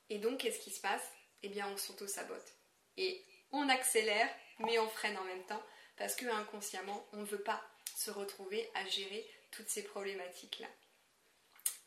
Et 0.09 0.19
donc 0.19 0.39
qu'est-ce 0.39 0.59
qui 0.59 0.71
se 0.71 0.79
passe? 0.79 1.03
Eh 1.43 1.49
bien 1.49 1.67
on 1.67 1.75
s'auto-sabote. 1.75 2.53
Et 2.95 3.25
on 3.51 3.67
accélère, 3.67 4.29
mais 4.59 4.79
on 4.79 4.87
freine 4.87 5.17
en 5.17 5.25
même 5.25 5.45
temps, 5.45 5.63
parce 5.97 6.15
que 6.15 6.25
inconsciemment, 6.27 7.05
on 7.11 7.17
ne 7.17 7.25
veut 7.25 7.43
pas 7.43 7.61
se 7.95 8.11
retrouver 8.11 8.69
à 8.75 8.85
gérer 8.85 9.25
toutes 9.51 9.69
ces 9.69 9.83
problématiques-là. 9.83 10.67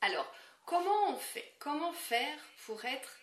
Alors, 0.01 0.33
comment 0.65 1.11
on 1.11 1.17
fait? 1.17 1.55
Comment 1.59 1.93
faire 1.93 2.39
pour 2.65 2.85
être 2.85 3.17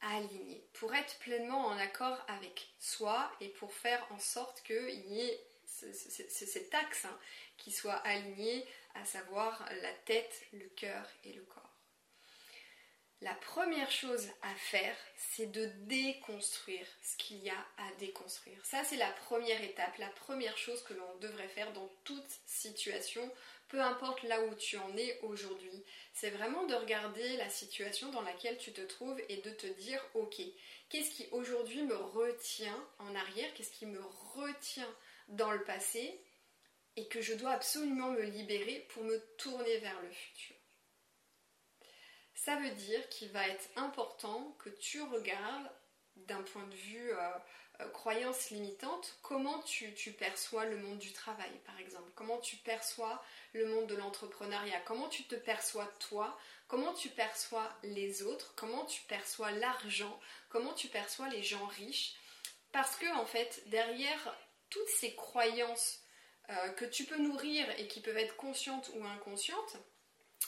aligné, 0.00 0.66
pour 0.74 0.94
être 0.94 1.18
pleinement 1.20 1.66
en 1.66 1.78
accord 1.78 2.18
avec 2.28 2.68
soi 2.78 3.30
et 3.40 3.48
pour 3.48 3.72
faire 3.72 4.06
en 4.10 4.18
sorte 4.18 4.62
qu'il 4.62 5.06
y 5.06 5.20
ait 5.20 5.46
cet 5.66 6.74
axe 6.74 7.04
hein, 7.04 7.18
qui 7.56 7.72
soit 7.72 7.94
aligné, 7.94 8.66
à 8.94 9.04
savoir 9.04 9.66
la 9.80 9.92
tête, 10.04 10.46
le 10.52 10.68
cœur 10.70 11.08
et 11.24 11.32
le 11.32 11.42
corps? 11.42 11.63
La 13.20 13.34
première 13.34 13.90
chose 13.90 14.28
à 14.42 14.54
faire, 14.54 14.96
c'est 15.16 15.50
de 15.50 15.66
déconstruire 15.86 16.86
ce 17.02 17.16
qu'il 17.16 17.38
y 17.38 17.48
a 17.48 17.66
à 17.78 17.92
déconstruire. 17.98 18.58
Ça, 18.64 18.84
c'est 18.84 18.96
la 18.96 19.10
première 19.10 19.62
étape, 19.62 19.96
la 19.98 20.10
première 20.10 20.58
chose 20.58 20.82
que 20.82 20.94
l'on 20.94 21.16
devrait 21.20 21.48
faire 21.48 21.72
dans 21.72 21.90
toute 22.04 22.28
situation, 22.44 23.30
peu 23.68 23.80
importe 23.80 24.22
là 24.24 24.42
où 24.44 24.54
tu 24.56 24.76
en 24.76 24.96
es 24.96 25.18
aujourd'hui. 25.22 25.84
C'est 26.12 26.30
vraiment 26.30 26.66
de 26.66 26.74
regarder 26.74 27.36
la 27.36 27.48
situation 27.48 28.10
dans 28.10 28.22
laquelle 28.22 28.58
tu 28.58 28.72
te 28.72 28.82
trouves 28.82 29.20
et 29.28 29.38
de 29.38 29.50
te 29.50 29.66
dire, 29.66 30.04
ok, 30.14 30.42
qu'est-ce 30.90 31.10
qui 31.10 31.26
aujourd'hui 31.30 31.82
me 31.82 31.96
retient 31.96 32.88
en 32.98 33.14
arrière, 33.14 33.52
qu'est-ce 33.54 33.72
qui 33.72 33.86
me 33.86 34.02
retient 34.34 34.94
dans 35.28 35.50
le 35.50 35.64
passé 35.64 36.20
et 36.96 37.08
que 37.08 37.20
je 37.20 37.34
dois 37.34 37.52
absolument 37.52 38.10
me 38.10 38.22
libérer 38.22 38.86
pour 38.90 39.02
me 39.04 39.18
tourner 39.36 39.78
vers 39.78 40.00
le 40.02 40.10
futur. 40.10 40.53
Ça 42.34 42.56
veut 42.56 42.70
dire 42.70 43.08
qu'il 43.08 43.30
va 43.30 43.48
être 43.48 43.68
important 43.76 44.56
que 44.58 44.70
tu 44.70 45.00
regardes 45.02 45.70
d'un 46.16 46.42
point 46.42 46.66
de 46.66 46.74
vue 46.74 47.12
euh, 47.12 47.30
euh, 47.80 47.88
croyance 47.88 48.50
limitante, 48.50 49.18
comment 49.22 49.60
tu, 49.62 49.92
perçois 50.12 50.64
le 50.64 50.76
monde 50.76 50.98
du 50.98 51.12
travail, 51.12 51.50
par 51.66 51.76
exemple, 51.80 52.08
comment 52.14 52.38
tu 52.38 52.56
perçois 52.56 53.20
le 53.52 53.66
monde 53.66 53.88
de 53.88 53.96
l'entrepreneuriat, 53.96 54.80
comment 54.82 55.08
tu 55.08 55.24
te 55.24 55.34
perçois 55.34 55.90
toi, 55.98 56.38
comment 56.68 56.92
tu 56.92 57.08
perçois 57.08 57.68
les 57.82 58.22
autres, 58.22 58.54
comment 58.54 58.84
tu 58.84 59.02
perçois 59.02 59.50
l'argent, 59.50 60.20
comment 60.50 60.72
tu 60.72 60.86
perçois 60.86 61.28
les 61.30 61.42
gens 61.42 61.66
riches, 61.66 62.14
parce 62.70 62.94
que 62.94 63.12
en 63.16 63.26
fait, 63.26 63.62
derrière 63.66 64.38
toutes 64.70 64.88
ces 64.88 65.16
croyances 65.16 66.00
euh, 66.50 66.68
que 66.70 66.84
tu 66.84 67.04
peux 67.04 67.18
nourrir 67.18 67.68
et 67.78 67.88
qui 67.88 68.00
peuvent 68.00 68.16
être 68.16 68.36
conscientes 68.36 68.92
ou 68.94 69.04
inconscientes, 69.04 69.78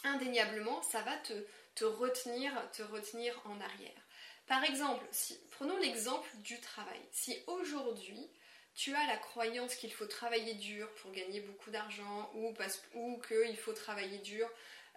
indéniablement, 0.05 0.81
ça 0.83 1.03
va 1.03 1.17
te, 1.19 1.33
te 1.77 1.85
retenir, 1.85 2.53
te 2.73 2.83
retenir 2.83 3.41
en 3.45 3.61
arrière. 3.61 4.03
Par 4.49 4.65
exemple, 4.65 5.05
prenons 5.53 5.77
l'exemple 5.79 6.29
du 6.39 6.61
travail. 6.61 7.01
Si 7.13 7.37
aujourd'hui 7.47 8.29
tu 8.75 8.95
as 8.95 9.07
la 9.07 9.17
croyance 9.17 9.75
qu'il 9.75 9.93
faut 9.93 10.07
travailler 10.07 10.55
dur 10.55 10.89
pour 10.97 11.11
gagner 11.11 11.41
beaucoup 11.41 11.71
d'argent 11.71 12.31
ou, 12.35 12.53
ou 12.95 13.21
qu'il 13.21 13.57
faut 13.57 13.73
travailler 13.73 14.19
dur 14.19 14.49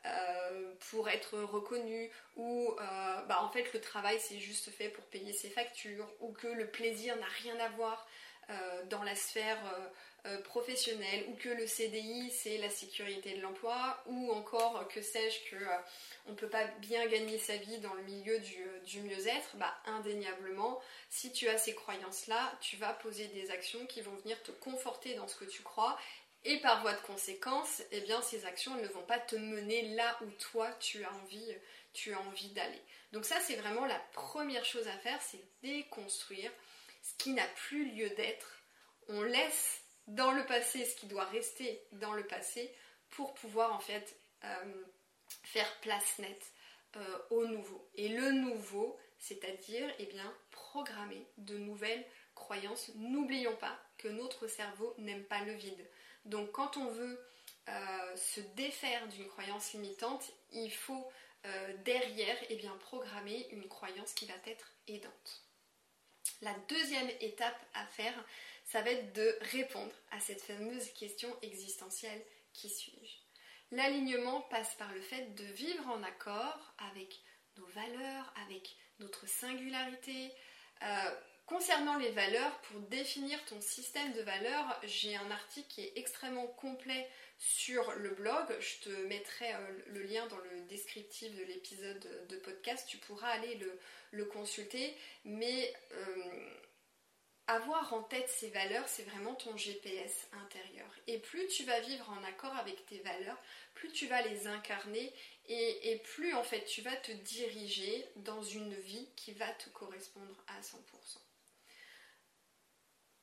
euh, 0.05 0.73
pour 0.91 1.09
être 1.09 1.39
reconnu 1.39 2.09
ou 2.35 2.73
euh, 2.79 3.21
bah, 3.23 3.41
en 3.41 3.49
fait 3.49 3.73
le 3.73 3.81
travail 3.81 4.17
c'est 4.19 4.39
juste 4.39 4.69
fait 4.69 4.89
pour 4.89 5.03
payer 5.05 5.33
ses 5.33 5.49
factures 5.49 6.09
ou 6.21 6.31
que 6.31 6.47
le 6.47 6.67
plaisir 6.67 7.17
n'a 7.17 7.27
rien 7.43 7.57
à 7.59 7.69
voir 7.69 8.07
euh, 8.49 8.85
dans 8.85 9.03
la 9.03 9.15
sphère 9.15 9.59
euh, 10.25 10.29
euh, 10.29 10.41
professionnelle 10.41 11.25
ou 11.29 11.35
que 11.35 11.49
le 11.49 11.65
CDI 11.65 12.31
c'est 12.31 12.57
la 12.57 12.69
sécurité 12.69 13.33
de 13.33 13.41
l'emploi 13.41 14.01
ou 14.05 14.31
encore 14.31 14.87
que 14.87 15.01
sais-je 15.01 15.49
que 15.49 15.63
on 16.25 16.31
ne 16.31 16.35
peut 16.35 16.49
pas 16.49 16.65
bien 16.79 17.05
gagner 17.07 17.37
sa 17.37 17.57
vie 17.57 17.79
dans 17.79 17.93
le 17.93 18.03
milieu 18.03 18.39
du, 18.39 19.01
mieux-être, 19.01 19.55
bah 19.55 19.73
indéniablement 19.85 20.81
si 21.09 21.31
tu 21.31 21.47
as 21.47 21.57
ces 21.57 21.73
croyances 21.73 22.27
là, 22.27 22.57
tu 22.61 22.75
vas 22.77 22.93
poser 22.93 23.27
des 23.29 23.51
actions 23.51 23.85
qui 23.85 24.01
vont 24.01 24.15
venir 24.15 24.41
te 24.43 24.51
conforter 24.51 25.15
dans 25.15 25.27
ce 25.27 25.35
que 25.35 25.45
tu 25.45 25.63
crois 25.63 25.97
et 26.45 26.57
par 26.61 26.81
voie 26.81 26.93
de 26.93 27.01
conséquence, 27.01 27.83
eh 27.91 27.99
bien, 28.01 28.21
ces 28.21 28.45
actions 28.45 28.75
ne 28.75 28.87
vont 28.87 29.03
pas 29.03 29.19
te 29.19 29.35
mener 29.35 29.93
là 29.95 30.17
où 30.21 30.31
toi 30.51 30.71
tu 30.79 31.03
as 31.03 31.13
envie, 31.13 31.53
tu 31.91 32.13
as 32.13 32.19
envie 32.21 32.49
d'aller. 32.51 32.81
Donc 33.11 33.25
ça, 33.25 33.39
c'est 33.41 33.57
vraiment 33.57 33.85
la 33.85 33.99
première 34.13 34.63
chose 34.63 34.87
à 34.87 34.97
faire, 34.99 35.21
c'est 35.21 35.43
déconstruire 35.61 36.51
ce 37.01 37.13
qui 37.17 37.33
n'a 37.33 37.47
plus 37.67 37.91
lieu 37.91 38.09
d'être. 38.11 38.63
On 39.09 39.21
laisse 39.21 39.81
dans 40.09 40.31
le 40.31 40.45
passé 40.45 40.85
ce 40.85 40.95
qui 40.95 41.05
doit 41.05 41.25
rester 41.25 41.81
dans 41.93 42.13
le 42.13 42.25
passé 42.25 42.73
pour 43.11 43.33
pouvoir 43.35 43.73
en 43.73 43.79
fait 43.79 44.15
euh, 44.43 44.83
faire 45.43 45.71
place 45.81 46.19
nette 46.19 46.51
euh, 46.95 47.19
au 47.29 47.45
nouveau. 47.45 47.87
Et 47.95 48.09
le 48.09 48.31
nouveau, 48.31 48.97
c'est-à-dire 49.19 49.87
eh 49.99 50.05
bien 50.07 50.33
programmer 50.51 51.25
de 51.37 51.57
nouvelles 51.57 52.05
croyances. 52.35 52.91
N'oublions 52.95 53.55
pas 53.55 53.79
que 53.97 54.07
notre 54.07 54.47
cerveau 54.47 54.93
n'aime 54.97 55.23
pas 55.23 55.43
le 55.43 55.53
vide. 55.53 55.87
Donc 56.25 56.51
quand 56.51 56.77
on 56.77 56.89
veut 56.89 57.19
euh, 57.67 58.15
se 58.15 58.41
défaire 58.55 59.07
d'une 59.09 59.27
croyance 59.27 59.73
limitante, 59.73 60.31
il 60.51 60.71
faut 60.71 61.09
derrière 61.85 62.35
eh 62.49 62.57
bien, 62.57 62.75
programmer 62.81 63.47
une 63.51 63.65
croyance 63.69 64.11
qui 64.11 64.25
va 64.25 64.33
être 64.45 64.73
aidante. 64.89 65.45
La 66.41 66.53
deuxième 66.67 67.09
étape 67.21 67.59
à 67.73 67.85
faire, 67.85 68.13
ça 68.71 68.81
va 68.81 68.91
être 68.91 69.13
de 69.13 69.37
répondre 69.51 69.91
à 70.11 70.19
cette 70.19 70.41
fameuse 70.41 70.89
question 70.93 71.29
existentielle 71.41 72.21
qui 72.53 72.69
suis-je 72.69 73.75
L'alignement 73.75 74.41
passe 74.41 74.73
par 74.75 74.91
le 74.93 75.01
fait 75.01 75.35
de 75.35 75.43
vivre 75.43 75.87
en 75.87 76.01
accord 76.03 76.73
avec 76.91 77.19
nos 77.57 77.67
valeurs, 77.67 78.33
avec 78.47 78.75
notre 78.99 79.27
singularité, 79.27 80.31
euh, 80.83 81.11
Concernant 81.49 81.97
les 81.97 82.11
valeurs, 82.11 82.61
pour 82.61 82.79
définir 82.81 83.43
ton 83.45 83.59
système 83.59 84.13
de 84.13 84.21
valeurs, 84.21 84.79
j'ai 84.83 85.15
un 85.15 85.31
article 85.31 85.67
qui 85.67 85.81
est 85.81 85.93
extrêmement 85.95 86.45
complet 86.45 87.09
sur 87.39 87.91
le 87.93 88.11
blog. 88.11 88.45
Je 88.59 88.87
te 88.87 88.95
mettrai 89.07 89.55
euh, 89.55 89.57
le 89.87 90.03
lien 90.03 90.27
dans 90.27 90.37
le 90.37 90.61
descriptif 90.69 91.35
de 91.35 91.43
l'épisode 91.45 92.27
de 92.29 92.35
podcast. 92.35 92.87
Tu 92.87 92.97
pourras 92.97 93.29
aller 93.29 93.59
le, 94.11 94.25
consulter. 94.25 94.95
Mais 95.25 95.73
euh, 95.93 96.49
avoir 97.49 97.93
en 97.93 98.03
tête 98.03 98.29
ces 98.29 98.51
valeurs, 98.51 98.87
c'est 98.87 99.03
vraiment 99.03 99.33
ton 99.33 99.57
GPS 99.57 100.27
intérieur. 100.33 100.87
Et 101.07 101.17
plus 101.17 101.47
tu 101.47 101.63
vas 101.63 101.79
vivre 101.79 102.07
en 102.11 102.23
accord 102.23 102.55
avec 102.55 102.85
tes 102.85 102.99
valeurs, 102.99 103.41
plus 103.73 103.91
tu 103.91 104.05
vas 104.05 104.21
les 104.21 104.45
incarner 104.45 105.11
et, 105.47 105.99
plus 106.03 106.35
en 106.35 106.43
fait 106.43 106.63
tu 106.65 106.81
vas 106.81 106.95
te 106.95 107.11
diriger 107.11 108.05
dans 108.17 108.43
une 108.43 108.75
vie 108.75 109.09
qui 109.15 109.31
va 109.33 109.51
te 109.53 109.67
correspondre 109.69 110.35
à 110.47 110.61
100%. 110.61 110.77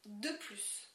De 0.06 0.30
plus, 0.38 0.90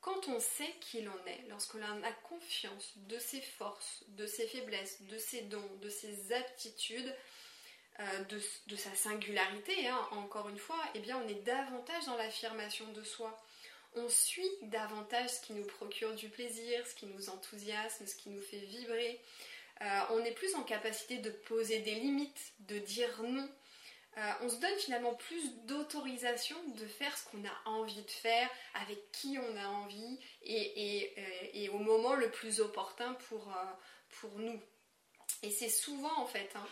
quand 0.00 0.26
on 0.26 0.40
sait 0.40 0.74
qui 0.80 1.02
l'on 1.02 1.26
est, 1.26 1.44
lorsqu'on 1.48 1.82
a 1.82 2.12
confiance 2.28 2.94
de 2.96 3.18
ses 3.20 3.42
forces, 3.42 4.02
de 4.08 4.26
ses 4.26 4.48
faiblesses, 4.48 5.02
de 5.02 5.18
ses 5.18 5.42
dons, 5.42 5.76
de 5.80 5.88
ses 5.88 6.32
aptitudes, 6.32 7.14
euh, 8.00 8.24
de, 8.68 8.76
sa 8.76 8.94
singularité, 8.94 9.86
hein, 9.86 10.08
encore 10.12 10.48
une 10.48 10.58
fois, 10.58 10.78
eh 10.94 11.00
bien 11.00 11.18
on 11.18 11.28
est 11.28 11.44
davantage 11.44 12.06
dans 12.06 12.16
l'affirmation 12.16 12.90
de 12.92 13.02
soi. 13.02 13.38
On 13.94 14.08
suit 14.08 14.50
davantage 14.62 15.28
ce 15.28 15.40
qui 15.42 15.52
nous 15.52 15.66
procure 15.66 16.14
du 16.14 16.30
plaisir, 16.30 16.86
ce 16.86 16.94
qui 16.94 17.06
nous 17.06 17.28
enthousiasme, 17.28 18.06
ce 18.06 18.16
qui 18.16 18.30
nous 18.30 18.40
fait 18.40 18.58
vibrer. 18.58 19.20
Euh, 19.82 20.00
on 20.10 20.24
est 20.24 20.32
plus 20.32 20.54
en 20.54 20.62
capacité 20.62 21.18
de 21.18 21.30
poser 21.30 21.80
des 21.80 21.94
limites, 21.96 22.52
de 22.60 22.78
dire 22.78 23.22
non, 23.22 23.48
euh, 24.16 24.32
on 24.42 24.48
se 24.48 24.56
donne 24.56 24.78
finalement 24.78 25.14
plus 25.14 25.54
d'autorisation 25.66 26.56
de 26.76 26.86
faire 26.86 27.16
ce 27.16 27.28
qu'on 27.28 27.44
a 27.44 27.70
envie 27.70 28.02
de 28.02 28.10
faire, 28.10 28.48
avec 28.74 29.10
qui 29.12 29.38
on 29.38 29.56
a 29.56 29.66
envie 29.66 30.18
et, 30.42 31.12
euh, 31.18 31.72
au 31.72 31.78
moment 31.78 32.14
le 32.14 32.30
plus 32.30 32.60
opportun 32.60 33.14
pour, 33.28 33.52
pour 34.20 34.38
nous. 34.38 34.60
Et 35.42 35.50
c'est 35.50 35.68
souvent 35.68 36.16
en 36.18 36.26
fait 36.26 36.50
hein, 36.54 36.66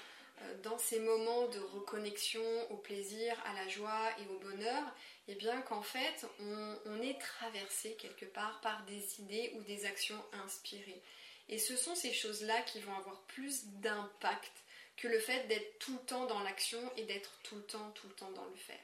dans 0.62 0.78
ces 0.78 1.00
moments 1.00 1.48
de 1.48 1.58
reconnexion 1.58 2.42
au 2.70 2.76
plaisir, 2.76 3.36
à 3.46 3.52
la 3.54 3.68
joie 3.68 4.10
et 4.18 4.26
au 4.28 4.38
bonheur, 4.38 4.84
et 5.28 5.32
eh 5.32 5.34
bien 5.36 5.60
qu'en 5.62 5.82
fait 5.82 6.26
on 6.40 7.02
est 7.02 7.20
traversé 7.20 7.94
quelque 7.94 8.24
part 8.24 8.60
par 8.60 8.84
des 8.84 9.20
idées 9.20 9.52
ou 9.56 9.62
des 9.62 9.84
actions 9.84 10.22
inspirées. 10.44 11.02
Et 11.48 11.58
ce 11.58 11.76
sont 11.76 11.94
ces 11.94 12.12
choses-là 12.12 12.62
qui 12.62 12.80
vont 12.80 12.96
avoir 12.96 13.20
plus 13.22 13.66
d'impact 13.66 14.52
que 14.96 15.08
le 15.08 15.18
fait 15.18 15.46
d'être 15.48 15.78
tout 15.78 15.94
le 15.94 16.06
temps 16.06 16.26
dans 16.26 16.42
l'action 16.42 16.78
et 16.96 17.04
d'être 17.04 17.38
tout 17.42 17.56
le 17.56 17.64
temps, 17.64 17.90
tout 17.92 18.06
le 18.06 18.14
temps 18.14 18.30
dans 18.30 18.44
le 18.44 18.56
faire. 18.56 18.78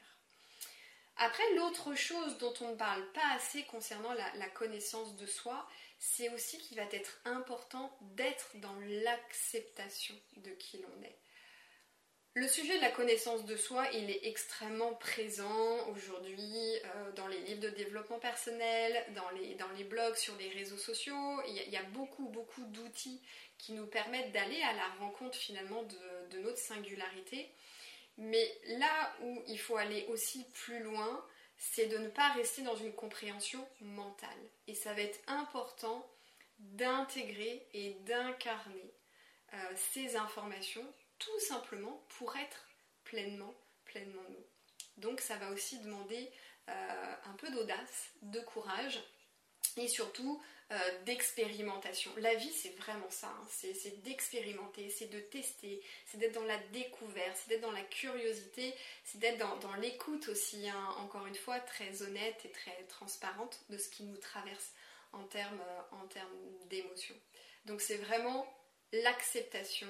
Après, 1.19 1.55
l'autre 1.55 1.95
chose 1.95 2.37
dont 2.39 2.53
on 2.61 2.73
ne 2.73 2.77
parle 2.77 3.07
pas 3.13 3.35
assez 3.35 3.63
concernant 3.65 4.13
la, 4.13 4.49
connaissance 4.49 5.17
de 5.17 5.27
soi, 5.27 5.67
c'est 5.99 6.29
aussi 6.31 6.59
qu'il 6.59 6.77
va 6.77 6.85
être 6.91 7.21
important 7.25 7.97
d'être 8.17 8.51
dans 8.57 8.75
l'acceptation 8.81 10.15
de 10.37 10.51
qui 10.51 10.79
l'on 10.79 11.03
est. 11.03 11.19
Le 12.37 12.49
sujet 12.49 12.77
de 12.77 12.83
la 12.83 12.91
connaissance 12.91 13.47
de 13.47 13.57
soi, 13.57 13.87
il 13.95 14.11
est 14.11 14.27
extrêmement 14.27 14.93
présent 14.93 15.89
aujourd'hui 15.89 16.53
euh, 16.85 17.13
dans 17.13 17.27
les 17.29 17.41
livres 17.41 17.63
de 17.63 17.71
développement 17.71 18.19
personnel, 18.19 19.03
dans 19.15 19.31
les, 19.31 19.55
dans 19.55 19.71
les 19.71 19.85
blogs, 19.85 20.17
sur 20.17 20.37
les 20.37 20.51
réseaux 20.51 20.77
sociaux. 20.77 21.41
Il 21.49 21.55
y 21.55 21.77
a, 21.79 21.83
beaucoup, 21.95 22.29
beaucoup 22.29 22.63
d'outils 22.67 23.23
qui 23.57 23.73
nous 23.73 23.87
permettent 23.87 24.33
d'aller 24.33 24.61
à 24.65 24.75
la 24.75 24.87
rencontre 25.01 25.39
finalement 25.39 25.83
de, 25.85 26.39
notre 26.41 26.59
singularité. 26.59 27.51
Mais 28.19 28.47
là 28.67 29.15
où 29.23 29.43
il 29.47 29.59
faut 29.59 29.79
aller 29.79 30.05
aussi 30.11 30.45
plus 30.53 30.81
loin, 30.81 31.25
c'est 31.57 31.87
de 31.87 31.97
ne 31.97 32.09
pas 32.11 32.33
rester 32.35 32.61
dans 32.61 32.77
une 32.77 32.93
compréhension 32.93 33.67
mentale. 33.81 34.29
Et 34.67 34.75
ça 34.75 34.93
va 34.93 35.01
être 35.01 35.21
important 35.27 36.07
d'intégrer 36.59 37.67
et 37.73 37.95
d'incarner 38.05 38.93
euh, 39.55 39.57
ces 39.75 40.17
informations 40.17 40.87
tout 41.19 41.41
simplement 41.41 42.05
pour 42.19 42.37
être 42.37 42.69
pleinement, 43.05 43.55
pleinement 43.85 44.23
nous. 44.29 44.45
Donc 44.97 45.21
ça 45.21 45.37
va 45.37 45.51
aussi 45.51 45.79
demander 45.81 46.31
euh, 46.69 47.15
un 47.25 47.33
peu 47.35 47.51
d'audace, 47.51 48.11
de 48.23 48.41
courage 48.41 49.01
et 49.77 49.89
surtout 49.89 50.43
euh, 50.73 51.05
d'expérimentation. 51.05 52.11
La 52.17 52.35
vie, 52.35 52.51
c'est 52.53 52.77
vraiment 52.77 53.09
ça, 53.11 53.29
hein. 53.29 53.47
c'est 53.49 54.03
d'expérimenter, 54.03 54.91
c'est 54.91 55.07
de 55.07 55.21
tester, 55.21 55.81
c'est 56.07 56.19
d'être 56.19 56.33
dans 56.33 56.45
la 56.45 56.59
découverte, 56.73 57.37
c'est 57.37 57.51
d'être 57.51 57.61
dans 57.61 57.71
la 57.71 57.85
curiosité, 57.85 58.75
c'est 59.05 59.19
d'être 59.19 59.39
dans, 59.61 59.75
l'écoute 59.75 60.29
aussi, 60.29 60.69
hein. 60.69 60.95
encore 60.99 61.27
une 61.27 61.37
fois, 61.37 61.61
très 61.61 62.03
honnête 62.03 62.41
et 62.45 62.51
très 62.51 62.83
transparente 62.89 63.61
de 63.69 63.79
ce 63.79 63.89
qui 63.89 64.03
nous 64.03 64.17
traverse 64.17 64.73
en 65.13 65.23
termes 65.25 65.61
euh, 65.61 66.67
d'émotions. 66.69 67.15
Donc 67.67 67.81
c'est 67.81 67.99
vraiment 67.99 68.45
l'acceptation 68.93 69.89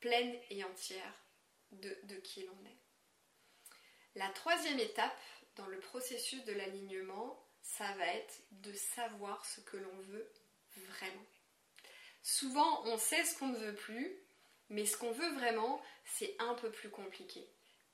pleine 0.00 0.36
et 0.50 0.64
entière 0.64 1.14
de, 1.72 2.14
qui 2.22 2.44
l'on 2.44 2.64
est. 2.66 2.78
La 4.14 4.28
troisième 4.30 4.78
étape 4.78 5.20
dans 5.56 5.66
le 5.66 5.78
processus 5.80 6.44
de 6.44 6.52
l'alignement, 6.52 7.44
ça 7.62 7.90
va 7.92 8.06
être 8.06 8.40
de 8.50 8.72
savoir 8.72 9.44
ce 9.44 9.60
que 9.60 9.76
l'on 9.76 9.98
veut 10.00 10.32
vraiment. 10.76 11.26
Souvent, 12.22 12.84
on 12.86 12.98
sait 12.98 13.24
ce 13.24 13.38
qu'on 13.38 13.48
ne 13.48 13.58
veut 13.58 13.74
plus, 13.74 14.16
mais 14.70 14.86
ce 14.86 14.96
qu'on 14.96 15.12
veut 15.12 15.32
vraiment, 15.34 15.82
c'est 16.04 16.34
un 16.38 16.54
peu 16.54 16.70
plus 16.70 16.90
compliqué. 16.90 17.46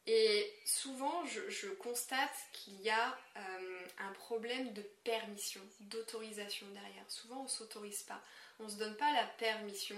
Et 0.06 0.52
souvent, 0.66 1.24
je, 1.24 1.68
constate 1.70 2.36
qu'il 2.52 2.78
y 2.82 2.90
a 2.90 3.18
euh, 3.36 3.86
un 3.98 4.12
problème 4.12 4.72
de 4.74 4.82
permission, 5.02 5.62
d'autorisation 5.80 6.66
derrière. 6.68 7.10
Souvent, 7.10 7.40
on 7.40 7.44
ne 7.44 7.48
s'autorise 7.48 8.02
pas. 8.02 8.22
On 8.58 8.64
ne 8.64 8.68
se 8.68 8.76
donne 8.76 8.96
pas 8.96 9.12
la 9.12 9.26
permission 9.38 9.96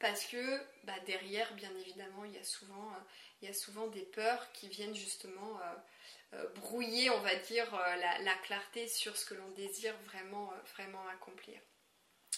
parce 0.00 0.24
que 0.24 0.60
bah, 0.84 0.98
derrière, 1.06 1.52
bien 1.54 1.70
évidemment, 1.78 2.24
il 2.24 2.32
y, 2.32 2.38
a 2.38 2.44
souvent, 2.44 2.90
euh, 2.92 3.00
il 3.40 3.48
y 3.48 3.50
a 3.50 3.54
souvent 3.54 3.86
des 3.88 4.02
peurs 4.02 4.50
qui 4.52 4.68
viennent 4.68 4.94
justement 4.94 5.60
euh, 5.60 6.36
euh, 6.36 6.48
brouiller, 6.54 7.10
on 7.10 7.20
va 7.20 7.34
dire, 7.34 7.70
la, 8.22 8.34
clarté 8.42 8.88
sur 8.88 9.16
ce 9.16 9.26
que 9.26 9.34
l'on 9.34 9.50
désire 9.50 9.94
vraiment, 10.06 10.52
vraiment 10.74 11.06
accomplir. 11.08 11.60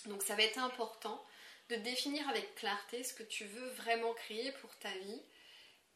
Donc 0.07 0.23
ça 0.23 0.35
va 0.35 0.42
être 0.42 0.59
important 0.59 1.25
de 1.69 1.76
définir 1.76 2.28
avec 2.28 2.54
clarté 2.57 3.04
ce 3.04 3.14
que 3.14 3.23
tu 3.23 3.45
veux 3.45 3.69
vraiment 3.71 4.12
créer 4.14 4.50
pour 4.52 4.76
ta 4.78 4.90
vie 4.90 5.23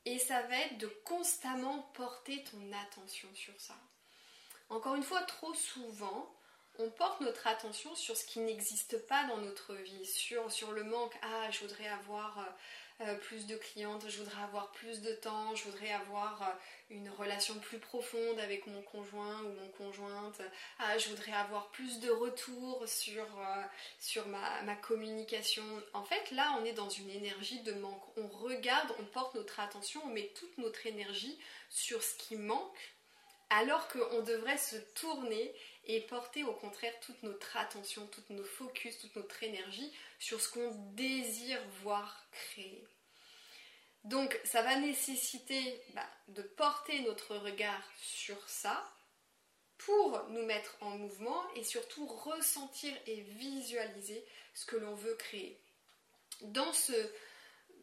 et 0.05 0.19
ça 0.21 0.43
va 0.43 0.57
être 0.59 0.79
de 0.79 0.87
constamment 1.05 1.83
porter 1.95 2.45
ton 2.45 2.73
attention 2.85 3.29
sur 3.35 3.61
ça. 3.61 3.77
Encore 4.69 4.95
une 4.95 5.03
fois, 5.03 5.23
trop 5.23 5.55
souvent, 5.55 6.33
on 6.79 6.91
porte 6.91 7.21
notre 7.21 7.47
attention 7.47 7.95
sur 7.95 8.17
ce 8.17 8.25
qui 8.25 8.41
n'existe 8.41 9.07
pas 9.07 9.25
dans 9.25 9.39
notre 9.39 9.75
vie, 9.75 10.07
sur, 10.07 10.73
le 10.73 10.85
manque. 10.85 11.15
Ah, 11.23 11.51
je 11.51 11.61
voudrais 11.61 11.89
avoir 11.89 12.39
euh, 13.03 13.15
plus 13.15 13.47
de 13.47 13.57
clientes, 13.57 14.09
je 14.09 14.19
voudrais 14.19 14.43
avoir 14.43 14.73
plus 14.73 15.03
de 15.03 15.13
temps, 15.13 15.55
je 15.55 15.65
voudrais 15.65 15.93
avoir 15.93 16.43
euh, 16.43 16.53
une 16.89 17.11
relation 17.11 17.55
plus 17.59 17.79
profonde 17.79 18.39
avec 18.39 18.67
mon 18.67 18.81
conjoint 18.83 19.43
ou 19.43 19.49
mon 19.49 19.69
conjointe, 19.77 20.41
ah, 20.79 20.97
je 20.97 21.11
voudrais 21.11 21.33
avoir 21.33 21.69
plus 21.73 22.01
de 22.01 22.11
retours 22.11 22.83
sur, 22.89 23.27
euh, 23.39 24.25
ma 24.27 24.77
communication. 24.77 25.65
En 25.93 26.05
fait, 26.05 26.31
là, 26.31 26.57
on 26.61 26.65
est 26.65 26.73
dans 26.73 26.89
une 26.89 27.11
énergie 27.11 27.61
de 27.61 27.73
manque. 27.75 28.03
On 28.17 28.29
regarde, 28.29 28.91
on 28.99 29.05
porte 29.05 29.35
notre 29.35 29.61
attention, 29.61 30.01
on 30.05 30.09
met 30.09 30.33
toute 30.35 30.57
notre 30.57 30.87
énergie 30.87 31.39
sur 31.69 32.03
ce 32.03 32.15
qui 32.15 32.37
manque 32.37 32.96
alors 33.51 33.89
qu'on 33.89 34.23
devrait 34.23 34.59
se 34.59 34.77
tourner 34.95 35.55
et 35.85 36.01
porter 36.01 36.43
au 36.45 36.53
contraire 36.53 36.99
toute 37.01 37.23
notre 37.23 37.57
attention, 37.57 38.07
toute 38.09 38.31
nos 38.31 38.45
focus, 38.45 38.99
toute 38.99 39.15
notre 39.17 39.43
énergie 39.43 39.93
sur 40.19 40.41
ce 40.41 40.49
qu'on 40.49 40.75
désire 40.95 41.61
voir 41.83 42.27
créer. 42.33 42.85
Donc 44.05 44.39
ça 44.45 44.63
va 44.63 44.77
nécessiter 44.77 45.83
bah, 45.95 46.09
de 46.29 46.43
porter 46.43 47.01
notre 47.01 47.37
regard 47.37 47.83
sur 48.01 48.37
ça 48.49 48.93
pour 49.79 50.25
nous 50.31 50.45
mettre 50.45 50.77
en 50.81 50.91
mouvement 50.91 51.43
et 51.55 51.65
surtout 51.65 52.07
ressentir 52.07 52.93
et 53.07 53.21
visualiser 53.21 54.25
ce 54.55 54.65
que 54.65 54.77
l'on 54.77 54.95
veut 54.95 55.15
créer. 55.17 55.61
Dans 56.41 56.73
ce, 56.73 56.93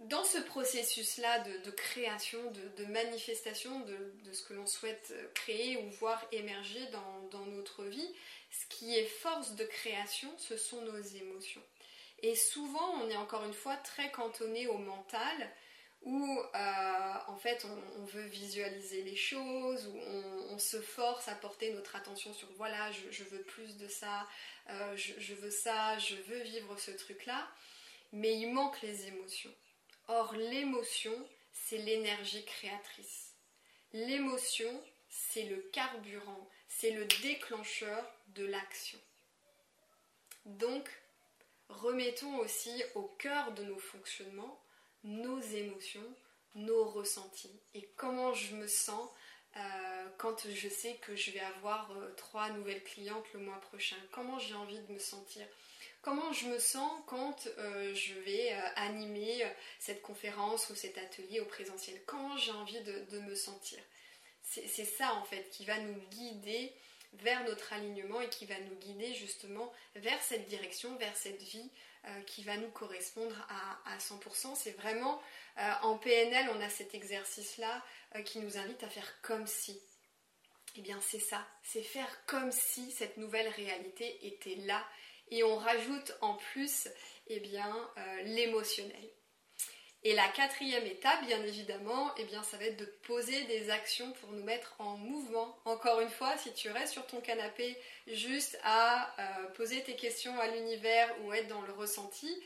dans 0.03 0.23
ce 0.23 0.37
processus-là 0.37 1.39
de, 1.39 1.71
création, 1.71 2.39
de, 2.77 2.85
manifestation 2.85 3.79
de, 3.81 4.33
ce 4.33 4.43
que 4.43 4.53
l'on 4.53 4.65
souhaite 4.65 5.13
créer 5.33 5.77
ou 5.77 5.89
voir 5.91 6.23
émerger 6.31 6.85
dans, 7.31 7.45
notre 7.45 7.83
vie, 7.85 8.09
ce 8.51 8.65
qui 8.67 8.95
est 8.95 9.05
force 9.05 9.55
de 9.55 9.65
création, 9.65 10.29
ce 10.37 10.57
sont 10.57 10.81
nos 10.81 11.01
émotions. 11.01 11.63
Et 12.21 12.35
souvent, 12.35 13.01
on 13.01 13.09
est 13.09 13.17
encore 13.17 13.43
une 13.45 13.53
fois 13.53 13.75
très 13.77 14.11
cantonné 14.11 14.67
au 14.67 14.77
mental, 14.77 15.51
où 16.03 16.37
euh, 16.37 17.13
en 17.27 17.37
fait 17.37 17.65
on, 17.97 18.03
veut 18.03 18.25
visualiser 18.25 19.03
les 19.03 19.15
choses, 19.15 19.87
où 19.87 19.97
on, 20.49 20.59
se 20.59 20.81
force 20.81 21.27
à 21.29 21.35
porter 21.35 21.73
notre 21.73 21.95
attention 21.95 22.33
sur 22.33 22.49
voilà, 22.57 22.91
je, 22.91 23.23
veux 23.23 23.41
plus 23.41 23.77
de 23.77 23.87
ça, 23.87 24.27
euh, 24.69 24.95
je 24.97 25.33
veux 25.33 25.49
ça, 25.49 25.97
je 25.97 26.15
veux 26.15 26.41
vivre 26.41 26.77
ce 26.77 26.91
truc-là, 26.91 27.47
mais 28.11 28.37
il 28.37 28.51
manque 28.53 28.81
les 28.81 29.07
émotions. 29.07 29.53
Or, 30.07 30.33
l'émotion, 30.33 31.13
c'est 31.51 31.77
l'énergie 31.77 32.45
créatrice. 32.45 33.33
L'émotion, 33.93 34.83
c'est 35.09 35.43
le 35.43 35.57
carburant, 35.71 36.49
c'est 36.67 36.91
le 36.91 37.05
déclencheur 37.21 38.03
de 38.35 38.45
l'action. 38.45 38.99
Donc, 40.45 40.89
remettons 41.69 42.37
aussi 42.39 42.83
au 42.95 43.03
cœur 43.03 43.53
de 43.53 43.63
nos 43.63 43.79
fonctionnements 43.79 44.59
nos 45.03 45.39
émotions, 45.39 46.15
nos 46.55 46.85
ressentis 46.85 47.59
et 47.73 47.89
comment 47.97 48.33
je 48.33 48.55
me 48.55 48.67
sens 48.67 49.09
euh, 49.55 50.07
quand 50.17 50.47
je 50.49 50.67
sais 50.67 50.95
que 51.01 51.15
je 51.15 51.31
vais 51.31 51.39
avoir 51.39 51.91
euh, 51.91 52.11
trois 52.17 52.49
nouvelles 52.49 52.83
clientes 52.83 53.25
le 53.33 53.39
mois 53.39 53.59
prochain. 53.61 53.97
Comment 54.11 54.39
j'ai 54.39 54.55
envie 54.55 54.79
de 54.79 54.91
me 54.91 54.99
sentir? 54.99 55.45
Comment 56.01 56.33
je 56.33 56.47
me 56.47 56.59
sens 56.59 56.91
quand 57.07 57.47
euh, 57.59 57.93
je 57.93 58.13
vais 58.21 58.51
animer 58.75 59.45
cette 59.79 60.01
conférence 60.01 60.69
ou 60.69 60.75
cet 60.75 60.97
atelier 60.97 61.39
au 61.39 61.45
présentiel, 61.45 62.01
comment 62.05 62.35
j'ai 62.35 62.51
envie 62.51 62.81
de, 62.81 63.19
me 63.19 63.35
sentir? 63.35 63.79
C'est 64.43 64.85
ça 64.85 65.13
en 65.13 65.23
fait 65.23 65.49
qui 65.51 65.63
va 65.65 65.79
nous 65.79 65.95
guider 66.11 66.73
vers 67.13 67.43
notre 67.45 67.71
alignement 67.71 68.19
et 68.19 68.27
qui 68.27 68.45
va 68.45 68.59
nous 68.59 68.75
guider 68.75 69.13
justement 69.13 69.71
vers 69.95 70.21
cette 70.21 70.45
direction, 70.47 70.93
vers 70.97 71.15
cette 71.15 71.41
vie 71.41 71.69
qui 72.25 72.43
va 72.43 72.57
nous 72.57 72.69
correspondre 72.69 73.47
à, 73.85 73.97
100%. 73.97 74.55
C'est 74.55 74.77
vraiment 74.77 75.21
en 75.81 75.97
PNL, 75.97 76.49
on 76.55 76.61
a 76.61 76.69
cet 76.69 76.95
exercice-là 76.95 77.83
qui 78.25 78.39
nous 78.39 78.57
invite 78.57 78.83
à 78.83 78.89
faire 78.89 79.21
comme 79.21 79.47
si. 79.47 79.79
Eh 80.75 80.81
bien 80.81 80.99
c'est 81.01 81.19
ça, 81.19 81.45
c'est 81.61 81.83
faire 81.83 82.25
comme 82.25 82.51
si 82.51 82.91
cette 82.91 83.17
nouvelle 83.17 83.47
réalité 83.49 84.25
était 84.25 84.55
là 84.55 84.83
et 85.29 85.43
on 85.43 85.55
rajoute 85.55 86.15
en 86.21 86.35
plus 86.35 86.87
eh 87.27 87.39
bien, 87.39 87.75
euh, 87.97 88.21
l'émotionnel. 88.23 89.09
Et 90.05 90.13
la 90.13 90.27
quatrième 90.27 90.85
étape, 90.85 91.25
bien 91.25 91.41
évidemment, 91.43 92.11
eh 92.17 92.25
bien, 92.25 92.43
ça 92.43 92.57
va 92.57 92.65
être 92.65 92.77
de 92.77 92.85
poser 93.07 93.45
des 93.45 93.69
actions 93.69 94.11
pour 94.19 94.33
nous 94.33 94.43
mettre 94.43 94.75
en 94.77 94.97
mouvement. 94.97 95.57
Encore 95.63 96.01
une 96.01 96.09
fois, 96.09 96.37
si 96.37 96.53
tu 96.53 96.69
restes 96.69 96.91
sur 96.91 97.07
ton 97.07 97.21
canapé 97.21 97.77
juste 98.07 98.59
à 98.63 99.15
euh, 99.17 99.47
poser 99.55 99.81
tes 99.81 99.95
questions 99.95 100.37
à 100.41 100.47
l'univers 100.49 101.09
ou 101.23 101.33
être 101.33 101.47
dans 101.47 101.61
le 101.61 101.71
ressenti, 101.71 102.43